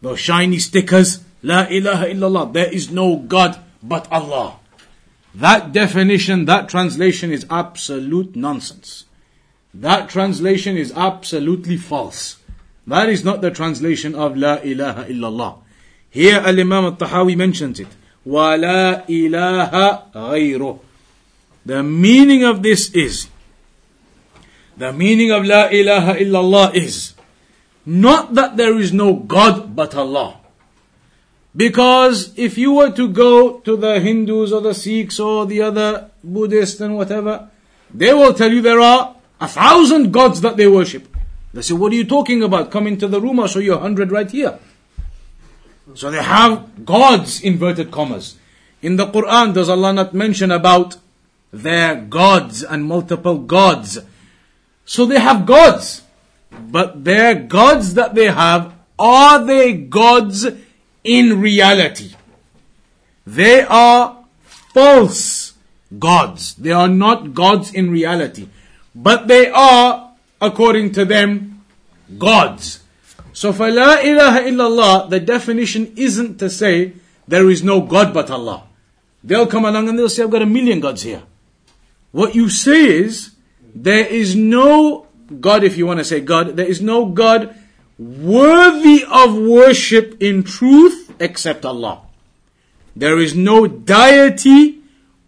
[0.00, 4.56] Those shiny stickers, La ilaha illallah, there is no God but Allah.
[5.34, 9.04] That definition, that translation is absolute nonsense.
[9.74, 12.38] That translation is absolutely false.
[12.86, 15.58] That is not the translation of La ilaha illallah.
[16.10, 17.88] Here Al-Imam al-Tahawi mentions it.
[18.26, 20.80] وَلَا إِلَهَ غَيْرُهُ
[21.66, 23.28] The meaning of this is,
[24.76, 27.14] the meaning of La ilaha illallah is,
[27.85, 30.39] not that there is no God but Allah.
[31.55, 36.09] Because if you were to go to the Hindus or the Sikhs or the other
[36.23, 37.49] Buddhists and whatever,
[37.93, 41.07] they will tell you there are a thousand gods that they worship.
[41.53, 42.71] They say, what are you talking about?
[42.71, 44.57] Come into the room, I'll show you a hundred right here.
[45.95, 48.37] So they have gods, inverted commas.
[48.81, 50.97] In the Quran, does Allah not mention about
[51.51, 53.99] their gods and multiple gods?
[54.85, 56.02] So they have gods.
[56.59, 60.47] But their gods that they have, are they gods
[61.03, 62.15] in reality?
[63.25, 64.23] They are
[64.73, 65.53] false
[65.99, 66.55] gods.
[66.55, 68.47] They are not gods in reality.
[68.95, 71.63] But they are, according to them,
[72.17, 72.81] gods.
[73.33, 76.93] So for La ilaha illallah, the definition isn't to say
[77.27, 78.63] there is no God but Allah.
[79.23, 81.23] They'll come along and they'll say, I've got a million gods here.
[82.11, 83.31] What you say is,
[83.73, 85.02] there is no
[85.41, 87.55] God, if you want to say God, there is no God
[87.97, 92.01] worthy of worship in truth except Allah.
[92.95, 94.79] There is no deity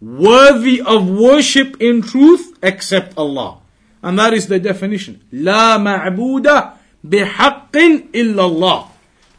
[0.02, 3.60] worthy of worship in truth except Allah.
[4.04, 5.22] And that is the definition.
[5.32, 6.74] La ma'buda
[7.06, 8.88] bihaqqin illallah.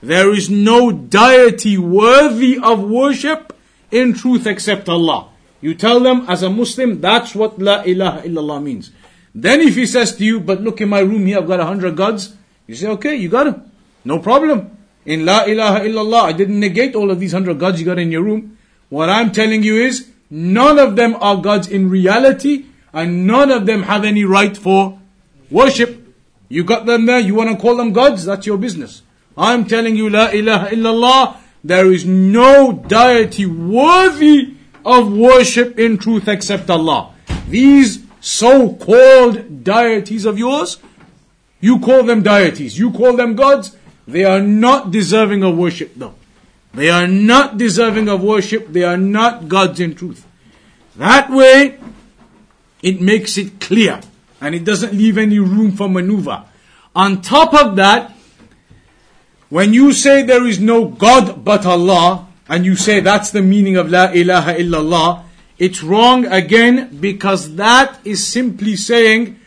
[0.03, 3.57] There is no deity worthy of worship
[3.91, 5.29] in truth except Allah.
[5.61, 8.91] You tell them as a Muslim, that's what La ilaha illallah means.
[9.39, 11.67] Then if he says to you, but look in my room here, I've got a
[11.67, 12.35] hundred gods,
[12.67, 13.71] you say, okay, you got him.
[14.03, 14.79] No problem.
[15.05, 18.11] In La ilaha illallah, I didn't negate all of these hundred gods you got in
[18.11, 18.57] your room.
[18.89, 22.65] What I'm telling you is, none of them are gods in reality,
[22.95, 24.99] and none of them have any right for
[25.51, 26.03] worship.
[26.49, 29.03] You got them there, you want to call them gods, that's your business.
[29.37, 36.27] I'm telling you, La ilaha illallah, there is no deity worthy of worship in truth
[36.27, 37.13] except Allah.
[37.51, 40.79] These so-called deities of yours,
[41.61, 43.77] you call them deities, you call them gods,
[44.09, 46.15] they are not deserving of worship though.
[46.75, 50.27] They are not deserving of worship, they are not gods in truth.
[50.97, 51.79] That way,
[52.83, 54.01] it makes it clear
[54.41, 56.43] and it doesn't leave any room for maneuver.
[56.97, 58.13] On top of that,
[59.51, 63.77] when you say there is no God but Allah, and you say that's the meaning
[63.77, 65.26] of La ilaha illallah,
[65.59, 69.41] it's wrong again because that is simply saying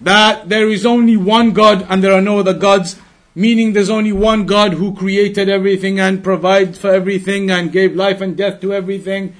[0.00, 2.98] that there is only one God and there are no other gods,
[3.34, 8.20] meaning there's only one God who created everything and provides for everything and gave life
[8.20, 9.34] and death to everything.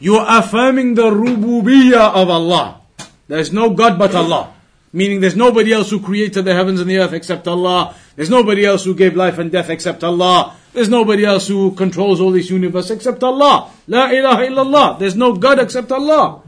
[0.00, 2.80] You're affirming the rububiyyah of Allah.
[3.28, 4.52] There's no God but Allah.
[4.92, 7.94] Meaning there's nobody else who created the heavens and the earth except Allah.
[8.14, 10.54] There's nobody else who gave life and death except Allah.
[10.74, 13.70] There's nobody else who controls all this universe except Allah.
[13.88, 14.98] La ilaha illallah.
[14.98, 16.42] There's no God except Allah.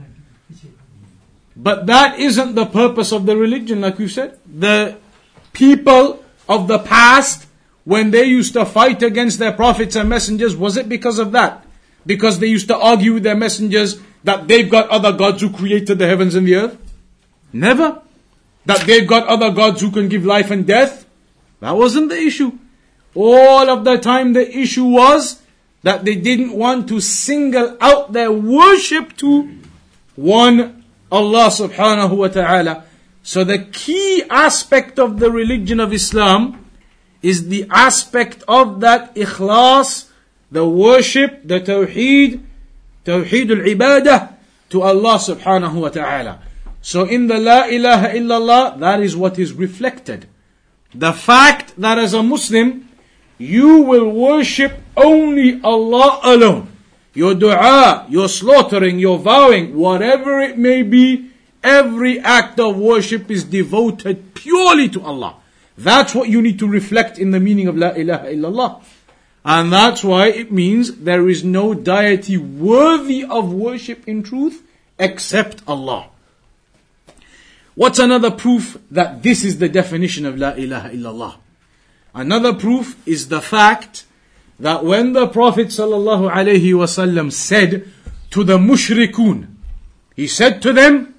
[1.57, 4.38] But that isn't the purpose of the religion, like you said.
[4.47, 4.99] The
[5.53, 7.47] people of the past,
[7.84, 11.64] when they used to fight against their prophets and messengers, was it because of that?
[12.05, 15.99] Because they used to argue with their messengers that they've got other gods who created
[15.99, 16.78] the heavens and the earth?
[17.53, 18.03] Never.
[18.66, 21.06] That they've got other gods who can give life and death?
[21.60, 22.58] That wasn't the issue.
[23.14, 25.40] All of the time the issue was
[25.82, 29.50] that they didn't want to single out their worship to
[30.16, 32.84] one Allah subhanahu wa ta'ala.
[33.22, 36.64] So the key aspect of the religion of Islam
[37.22, 40.10] is the aspect of that ikhlas,
[40.50, 42.42] the worship, the tawheed,
[43.04, 44.34] tawheed al-ibadah
[44.70, 46.42] to Allah subhanahu wa ta'ala.
[46.85, 50.28] So in the La ilaha illallah, that is what is reflected.
[50.95, 52.87] The fact that as a Muslim,
[53.39, 56.68] you will worship only Allah alone.
[57.14, 61.30] Your dua, your slaughtering, your vowing, whatever it may be,
[61.62, 65.37] every act of worship is devoted purely to Allah.
[65.78, 68.82] That's what you need to reflect in the meaning of La ilaha illallah.
[69.43, 74.62] And that's why it means there is no deity worthy of worship in truth
[74.99, 76.11] except Allah.
[77.76, 81.36] What's another proof that this is the definition of La ilaha illallah?
[82.13, 84.05] Another proof is the fact
[84.59, 87.88] that when the Prophet sallallahu alaihi wasallam said
[88.32, 89.47] to the mushrikun,
[90.15, 91.13] he said to them,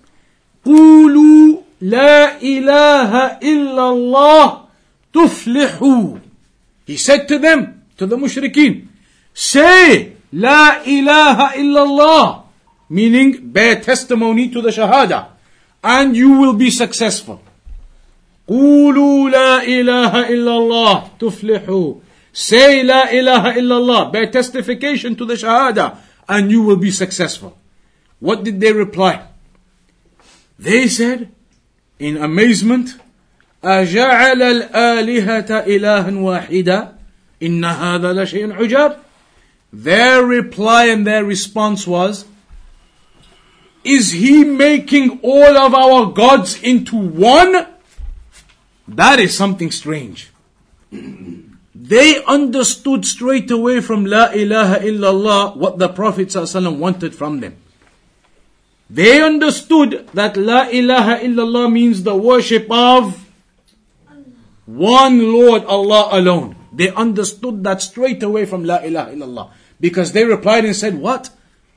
[0.64, 4.66] قولوا لا إله إلا الله
[5.14, 6.20] تفلحوا.
[6.86, 8.88] He said to them, to the mushrikeen,
[9.32, 12.42] say, لا إله إلا الله,
[12.90, 15.28] meaning bear testimony to the Shahada,
[15.84, 17.40] and you will be successful.
[18.48, 21.94] قولوا لا إله إلا الله تفلحوا
[22.32, 25.98] Say La ilaha illallah, bear testification to the Shahada,
[26.28, 27.59] and you will be successful.
[28.20, 29.26] What did they reply?
[30.59, 31.32] They said,
[31.98, 32.94] in amazement,
[33.64, 36.94] أجعل الآلهة إلها واحدا
[37.42, 38.96] إن هذا لشيء عجاب
[39.72, 42.24] Their reply and their response was,
[43.86, 47.67] is he making all of our gods into one?
[48.88, 50.31] That is something strange.
[50.91, 57.57] They understood straight away from La ilaha illallah what the Prophet wanted from them.
[58.89, 63.27] They understood that La ilaha illallah means the worship of
[64.65, 66.55] one Lord Allah alone.
[66.73, 69.51] They understood that straight away from La ilaha illallah.
[69.79, 71.29] Because they replied and said, What?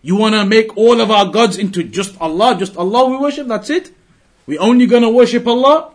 [0.09, 3.47] You want to make all of our gods into just Allah, just Allah we worship,
[3.47, 3.93] that's it?
[4.47, 5.93] We only going to worship Allah?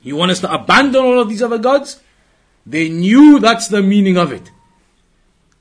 [0.00, 1.98] You want us to abandon all of these other gods?
[2.64, 4.52] They knew that's the meaning of it.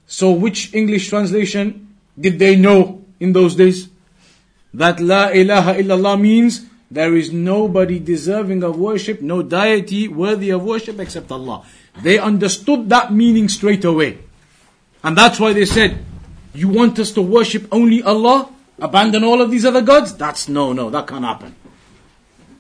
[0.06, 3.90] So which English translation did they know in those days?
[4.72, 10.64] That La ilaha illallah means there is nobody deserving of worship, no deity worthy of
[10.64, 11.66] worship except Allah.
[12.04, 14.20] They understood that meaning straight away.
[15.04, 16.06] And that's why they said,
[16.54, 18.50] you want us to worship only Allah?
[18.80, 20.16] Abandon all of these other gods?
[20.16, 21.56] That's no, no, that can't happen.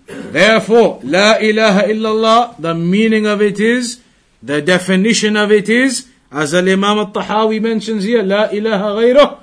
[0.08, 4.02] Therefore, La ilaha illallah, the meaning of it is,
[4.42, 9.40] the definition of it is, as Al Imam al Tahawi mentions here, La ilaha ghayrah,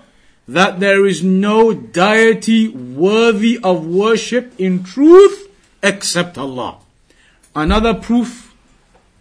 [0.49, 5.49] that there is no deity worthy of worship in truth
[5.83, 6.79] except Allah.
[7.55, 8.55] Another proof,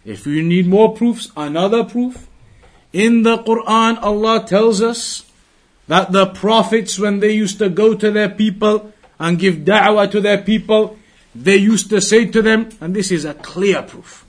[0.04, 2.28] if you need more proofs, another proof.
[2.95, 5.25] In the Quran, Allah tells us
[5.87, 10.21] that the prophets, when they used to go to their people and give da'wah to
[10.21, 10.97] their people,
[11.33, 14.25] they used to say to them, and this is a clear proof,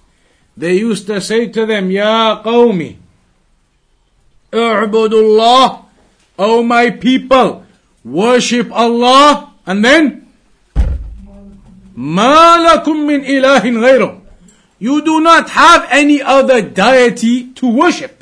[0.56, 2.96] they used to say to them, Ya qawmi,
[4.52, 5.84] Allah,
[6.38, 7.64] O my people,
[8.04, 10.18] worship Allah, and then,
[11.96, 14.20] ما لكم من إله غيره.
[14.78, 18.15] You do not have any other deity to worship.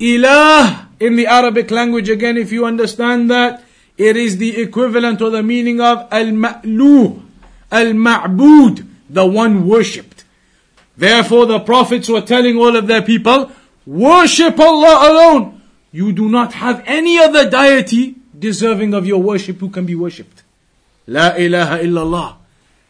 [0.00, 3.64] Ilah, in the Arabic language, again, if you understand that,
[3.96, 7.22] it is the equivalent or the meaning of al-ma'luh,
[7.70, 10.24] al-ma'bud, the one worshipped.
[10.96, 13.52] Therefore, the prophets were telling all of their people,
[13.86, 15.62] worship Allah alone.
[15.92, 20.42] You do not have any other deity deserving of your worship who can be worshipped.
[21.06, 22.36] La ilaha illallah.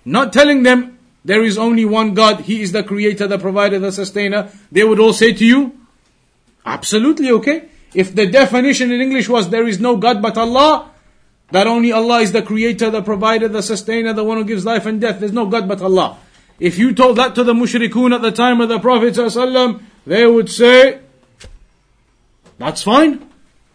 [0.06, 3.92] Not telling them there is only one God, He is the creator, the provider, the
[3.92, 4.50] sustainer.
[4.72, 5.78] They would all say to you,
[6.64, 7.68] absolutely okay.
[7.94, 10.90] If the definition in English was there is no God but Allah,
[11.50, 14.86] that only Allah is the creator, the provider, the sustainer, the one who gives life
[14.86, 16.18] and death, there's no God but Allah.
[16.58, 19.14] If you told that to the mushrikun at the time of the Prophet
[20.06, 21.00] they would say,
[22.58, 23.28] that's fine.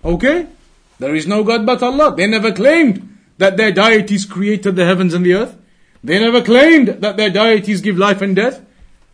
[0.04, 0.48] Okay.
[1.00, 2.16] There is no God but Allah.
[2.16, 5.56] They never claimed that their deities created the heavens and the earth.
[6.04, 8.62] They never claimed that their deities give life and death.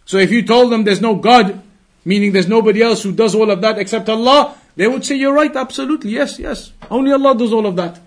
[0.06, 1.62] So if you told them there's no God,
[2.06, 5.34] meaning there's nobody else who does all of that except Allah, they would say, You're
[5.34, 6.72] right, absolutely, yes, yes.
[6.90, 8.00] Only Allah does all of that.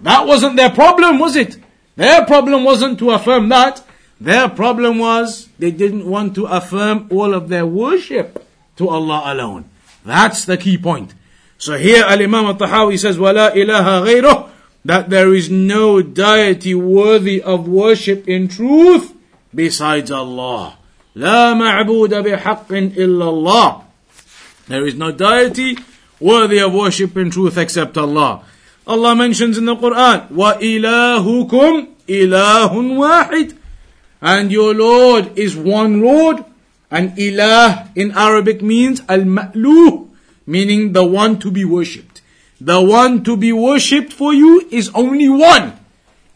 [0.00, 1.56] That wasn't their problem, was it?
[1.96, 3.84] Their problem wasn't to affirm that.
[4.20, 8.44] Their problem was they didn't want to affirm all of their worship
[8.76, 9.68] to Allah alone.
[10.04, 11.14] That's the key point.
[11.58, 14.50] So here Al Imam Al Tahawi says, Wala ilaha ghayruh,
[14.84, 19.14] that there is no deity worthy of worship in truth
[19.54, 20.78] besides Allah.
[21.15, 23.81] لا معبود بحق إلا الله.
[24.67, 25.77] There is no deity
[26.19, 28.43] worthy of worship in truth except Allah.
[28.87, 33.59] Allah mentions in the Quran, وَإِلَهُكُمْ إِلَهٌ وَاحِدٌ
[34.21, 36.43] and your Lord is one Lord.
[36.91, 40.09] And ilah in Arabic means al-ma'luh,
[40.45, 42.21] meaning the one to be worshipped.
[42.59, 45.79] The one to be worshipped for you is only one.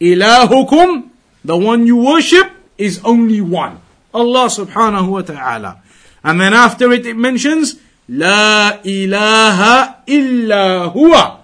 [0.00, 1.10] Ilahukum,
[1.44, 3.80] the one you worship, is only one.
[4.13, 5.81] Allah subhanahu wa ta'ala.
[6.23, 11.39] And then after it, it mentions, La ilaha illa huwa.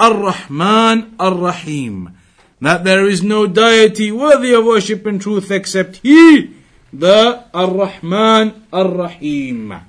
[0.00, 2.16] Ar-Rahman Ar-Rahim
[2.60, 6.54] that there is no deity worthy of worship in truth except He,
[6.92, 9.80] the Ar-Rahman Ar-Rahim.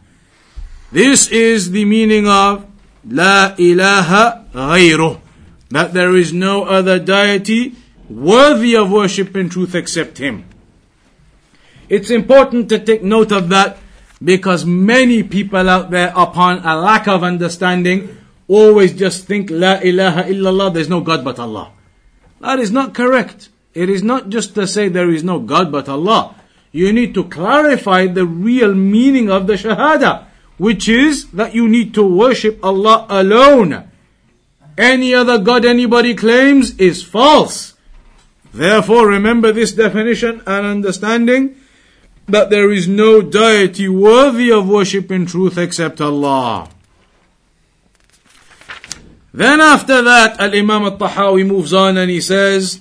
[0.91, 2.65] This is the meaning of
[3.07, 5.19] La ilaha ghayruh.
[5.69, 7.75] That there is no other deity
[8.09, 10.45] worthy of worship in truth except Him.
[11.91, 13.77] It's important to take note of that
[14.23, 18.15] because many people out there upon a lack of understanding
[18.47, 21.73] always just think La ilaha illallah, there's no God but Allah.
[22.39, 23.49] That is not correct.
[23.73, 26.35] It is not just to say there is no God but Allah.
[26.71, 30.27] You need to clarify the real meaning of the Shahada,
[30.57, 33.91] which is that you need to worship Allah alone.
[34.77, 37.73] Any other God anybody claims is false.
[38.53, 41.57] Therefore, remember this definition and understanding
[42.28, 46.68] that there is no deity worthy of worship in truth except Allah.
[49.32, 52.80] Then after that, Al-Imam al-Tahawi moves on and he says,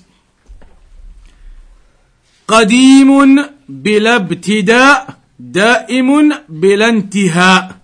[2.47, 3.09] قديم
[3.69, 7.75] بلا ابتداء دائم بلا انتهاء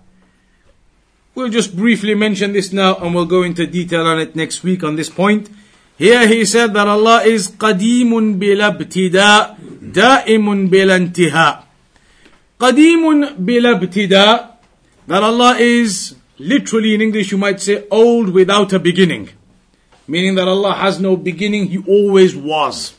[1.34, 4.84] We'll just briefly mention this now and we'll go into detail on it next week
[4.84, 5.50] on this point.
[6.02, 11.64] Here he said that Allah is قديم بلا ابتداء دائم بلا انتهاء
[12.60, 14.58] قديم بلا ابتداء
[15.08, 19.30] that Allah is literally in English you might say old without a beginning
[20.08, 22.94] meaning that Allah has no beginning he always was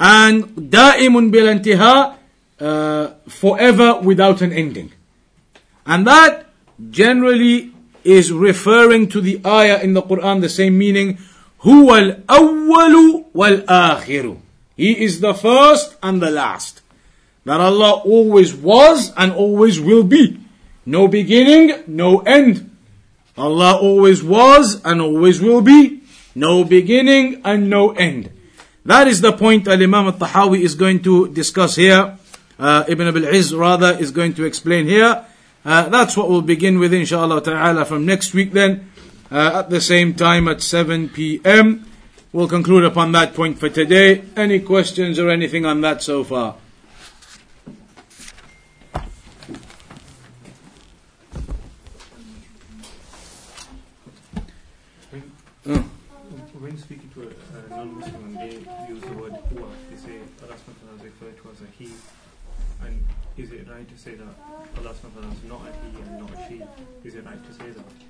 [0.00, 2.16] and دائم بلا انتهاء
[2.60, 4.90] uh, forever without an ending
[5.84, 6.46] and that
[6.90, 7.72] generally
[8.04, 11.18] is referring to the ayah in the Quran the same meaning
[11.62, 14.36] هو الأول والآخر
[14.76, 16.82] He is the first and the last.
[17.46, 20.38] That Allah always was and always will be.
[20.84, 22.70] No beginning, no end.
[23.38, 26.02] Allah always was and always will be.
[26.34, 28.30] No beginning and no end.
[28.84, 32.18] That is the point Al Imam al Tahawi is going to discuss here.
[32.58, 35.24] Uh, Ibn Abil Izz rather is going to explain here.
[35.64, 38.89] Uh, that's what we'll begin with inshallah ta'ala from next week then uh,
[39.31, 41.85] Uh, at the same time at 7 p.m.
[42.33, 44.23] We'll conclude upon that point for today.
[44.35, 46.57] Any questions or anything on that so far?
[55.65, 55.85] Oh.
[56.59, 58.55] When speaking to a, a non-Muslim they
[58.91, 61.93] use the word huwa, they say Allah subhanahu is referred to as a he.
[62.83, 63.05] And
[63.37, 64.35] is it right to say that
[64.77, 66.61] Allah subhanahu is not a he and not a she?
[67.07, 68.00] Is it right to say that?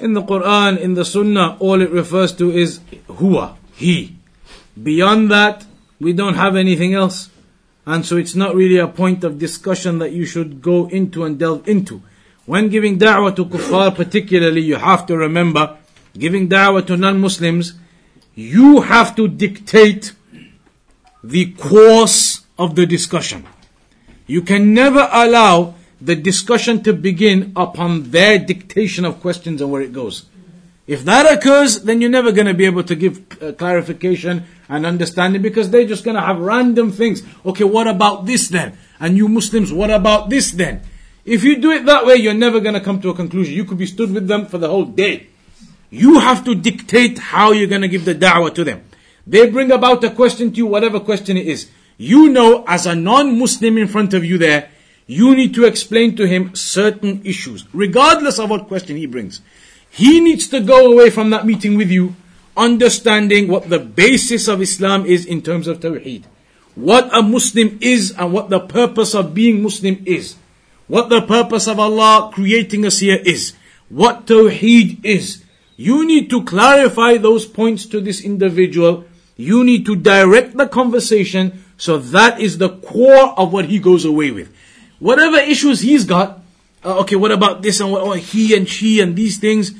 [0.00, 2.78] In the Quran, in the Sunnah, all it refers to is
[3.08, 4.16] huwa, he.
[4.80, 5.66] Beyond that,
[6.00, 7.30] we don't have anything else.
[7.84, 11.38] And so it's not really a point of discussion that you should go into and
[11.38, 12.02] delve into.
[12.46, 15.76] When giving da'wah to kuffar particularly, you have to remember,
[16.16, 17.74] giving da'wah to non-Muslims,
[18.34, 20.12] you have to dictate
[21.24, 23.46] the course of the discussion.
[24.26, 29.82] You can never allow the discussion to begin upon their dictation of questions and where
[29.82, 30.26] it goes.
[30.86, 34.86] If that occurs, then you're never going to be able to give uh, clarification and
[34.86, 37.22] understanding because they're just going to have random things.
[37.44, 38.78] Okay, what about this then?
[38.98, 40.80] And you Muslims, what about this then?
[41.26, 43.54] If you do it that way, you're never going to come to a conclusion.
[43.54, 45.26] You could be stood with them for the whole day.
[45.90, 48.84] You have to dictate how you're going to give the da'wah to them.
[49.26, 51.70] They bring about a question to you, whatever question it is.
[51.98, 54.70] You know, as a non-Muslim in front of you there,
[55.08, 59.40] you need to explain to him certain issues, regardless of what question he brings.
[59.90, 62.14] He needs to go away from that meeting with you,
[62.54, 66.24] understanding what the basis of Islam is in terms of Tawheed.
[66.74, 70.36] What a Muslim is and what the purpose of being Muslim is.
[70.88, 73.54] What the purpose of Allah creating us here is.
[73.88, 75.42] What Tawheed is.
[75.76, 79.06] You need to clarify those points to this individual.
[79.36, 84.04] You need to direct the conversation so that is the core of what he goes
[84.04, 84.52] away with.
[84.98, 86.40] Whatever issues he's got,
[86.84, 89.72] uh, okay, what about this and what, oh, he and she and these things?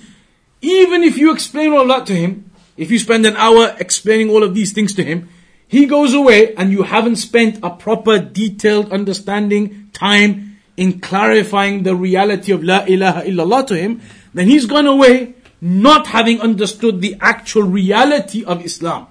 [0.60, 4.42] Even if you explain all that to him, if you spend an hour explaining all
[4.42, 5.28] of these things to him,
[5.66, 11.94] he goes away and you haven't spent a proper detailed understanding time in clarifying the
[11.94, 14.00] reality of La ilaha illallah to him,
[14.32, 19.08] then he's gone away not having understood the actual reality of Islam.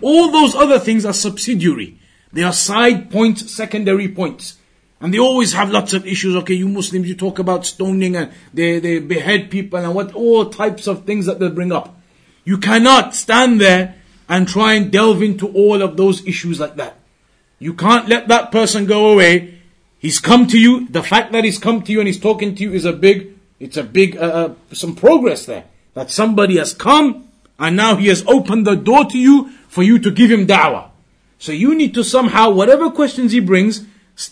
[0.00, 1.98] All those other things are subsidiary.
[2.32, 4.56] They are side points, secondary points.
[5.00, 6.36] And they always have lots of issues.
[6.36, 10.50] Okay, you Muslims, you talk about stoning and they, they behead people and what, all
[10.50, 11.96] types of things that they bring up.
[12.44, 13.96] You cannot stand there
[14.28, 16.96] and try and delve into all of those issues like that.
[17.58, 19.58] You can't let that person go away.
[19.98, 20.86] He's come to you.
[20.88, 23.36] The fact that he's come to you and he's talking to you is a big,
[23.58, 25.64] it's a big, uh, uh, some progress there.
[25.94, 27.28] That somebody has come
[27.58, 30.90] and now he has opened the door to you for you to give him da'wah.
[31.38, 33.84] So you need to somehow, whatever questions he brings,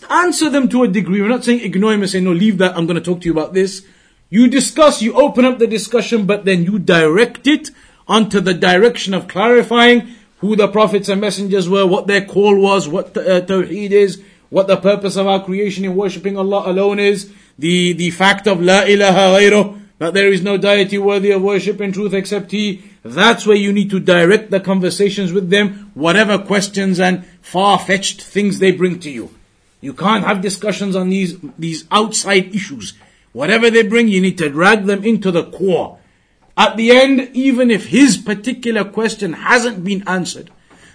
[0.09, 1.21] Answer them to a degree.
[1.21, 2.77] We're not saying ignore him and say, no, leave that.
[2.77, 3.85] I'm going to talk to you about this.
[4.29, 7.71] You discuss, you open up the discussion, but then you direct it
[8.07, 12.87] onto the direction of clarifying who the prophets and messengers were, what their call was,
[12.87, 17.31] what uh, Tawheed is, what the purpose of our creation in worshipping Allah alone is.
[17.59, 21.81] the, the fact of La ilaha ghayruh, that there is no deity worthy of worship
[21.81, 22.81] in truth except He.
[23.03, 28.59] That's where you need to direct the conversations with them, whatever questions and far-fetched things
[28.59, 29.35] they bring to you.
[29.81, 32.93] You can't have discussions on these, these outside issues.
[33.31, 35.99] Whatever they bring, you need to drag them into the core.
[36.57, 40.51] At the end, even if his particular question hasn't been answered,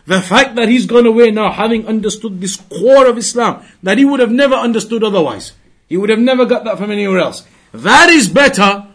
[0.07, 4.05] the fact that he's gone away now having understood this core of Islam that he
[4.05, 5.53] would have never understood otherwise.
[5.89, 7.47] He would have never got that from anywhere else.
[7.73, 8.87] That is better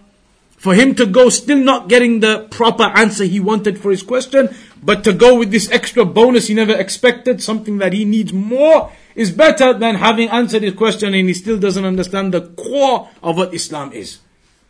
[0.58, 4.54] for him to go still not getting the proper answer he wanted for his question,
[4.84, 8.92] but to go with this extra bonus he never expected, something that he needs more,
[9.20, 13.36] is better than having answered his question and he still doesn't understand the core of
[13.36, 14.20] what Islam is.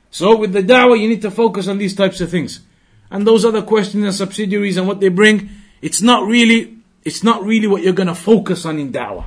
[0.10, 2.62] So with the da'wah, you need to focus on these types of things.
[3.12, 5.52] And those other questions and subsidiaries and what they bring,
[5.84, 9.26] it's not really, it's not really what you're gonna focus on in da'wah.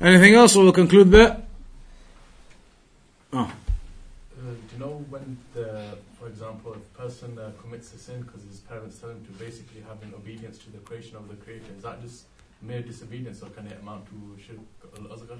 [0.00, 1.40] Anything else, we'll conclude there?
[3.32, 3.38] Oh.
[3.38, 3.48] Uh,
[4.42, 8.58] do you know when the, for example, a person uh, commits a sin because his
[8.58, 11.72] parents tell him to basically have an obedience to the creation of the creation?
[11.78, 12.24] Is that just
[12.60, 14.58] mere disobedience or can it amount to shirk
[14.98, 15.38] al-asghar?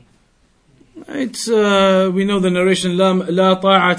[1.09, 3.99] It's, uh, we know the narration, لا طاعة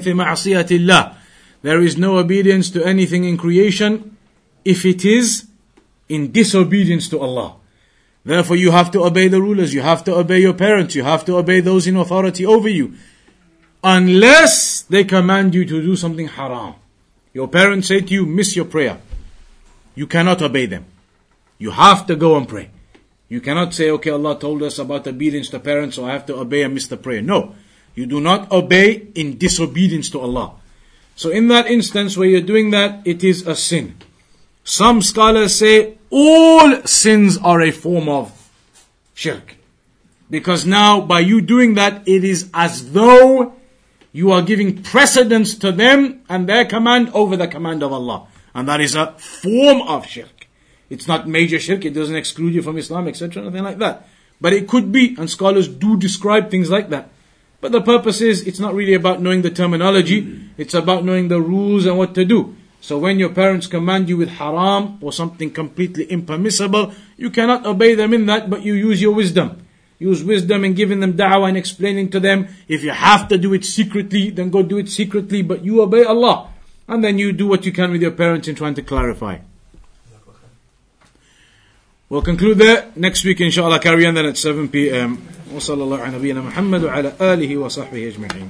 [0.00, 1.14] في معصية الله.
[1.62, 4.16] There is no obedience to anything in creation
[4.64, 5.46] if it is
[6.08, 7.54] in disobedience to Allah.
[8.24, 11.24] Therefore, you have to obey the rulers, you have to obey your parents, you have
[11.26, 12.94] to obey those in authority over you.
[13.82, 16.74] Unless they command you to do something haram.
[17.32, 18.98] Your parents say to you, miss your prayer.
[19.94, 20.86] You cannot obey them.
[21.58, 22.70] You have to go and pray.
[23.28, 26.36] You cannot say, okay, Allah told us about obedience to parents, so I have to
[26.36, 27.22] obey and miss the prayer.
[27.22, 27.54] No.
[27.94, 30.54] You do not obey in disobedience to Allah.
[31.16, 33.96] So in that instance where you're doing that, it is a sin.
[34.64, 38.32] Some scholars say all sins are a form of
[39.14, 39.56] shirk.
[40.28, 43.54] Because now by you doing that, it is as though
[44.12, 48.26] you are giving precedence to them and their command over the command of Allah.
[48.54, 50.46] And that is a form of shirk.
[50.88, 54.08] It's not major shirk, it doesn't exclude you from Islam, etc., nothing like that.
[54.40, 57.08] But it could be, and scholars do describe things like that.
[57.60, 61.40] But the purpose is, it's not really about knowing the terminology, it's about knowing the
[61.40, 62.54] rules and what to do.
[62.80, 67.94] So when your parents command you with haram or something completely impermissible, you cannot obey
[67.94, 69.66] them in that, but you use your wisdom.
[69.98, 72.48] Use wisdom in giving them da'wah and explaining to them.
[72.68, 76.04] If you have to do it secretly, then go do it secretly, but you obey
[76.04, 76.52] Allah.
[76.87, 79.37] And then you do what you can with your parents in trying to clarify.
[82.09, 82.91] We'll conclude there.
[82.95, 85.17] Next week, inshallah, carry on then at 7 p.m.
[85.53, 88.49] وصلى الله على نبينا محمد وعلى آله وصحبه أجمعين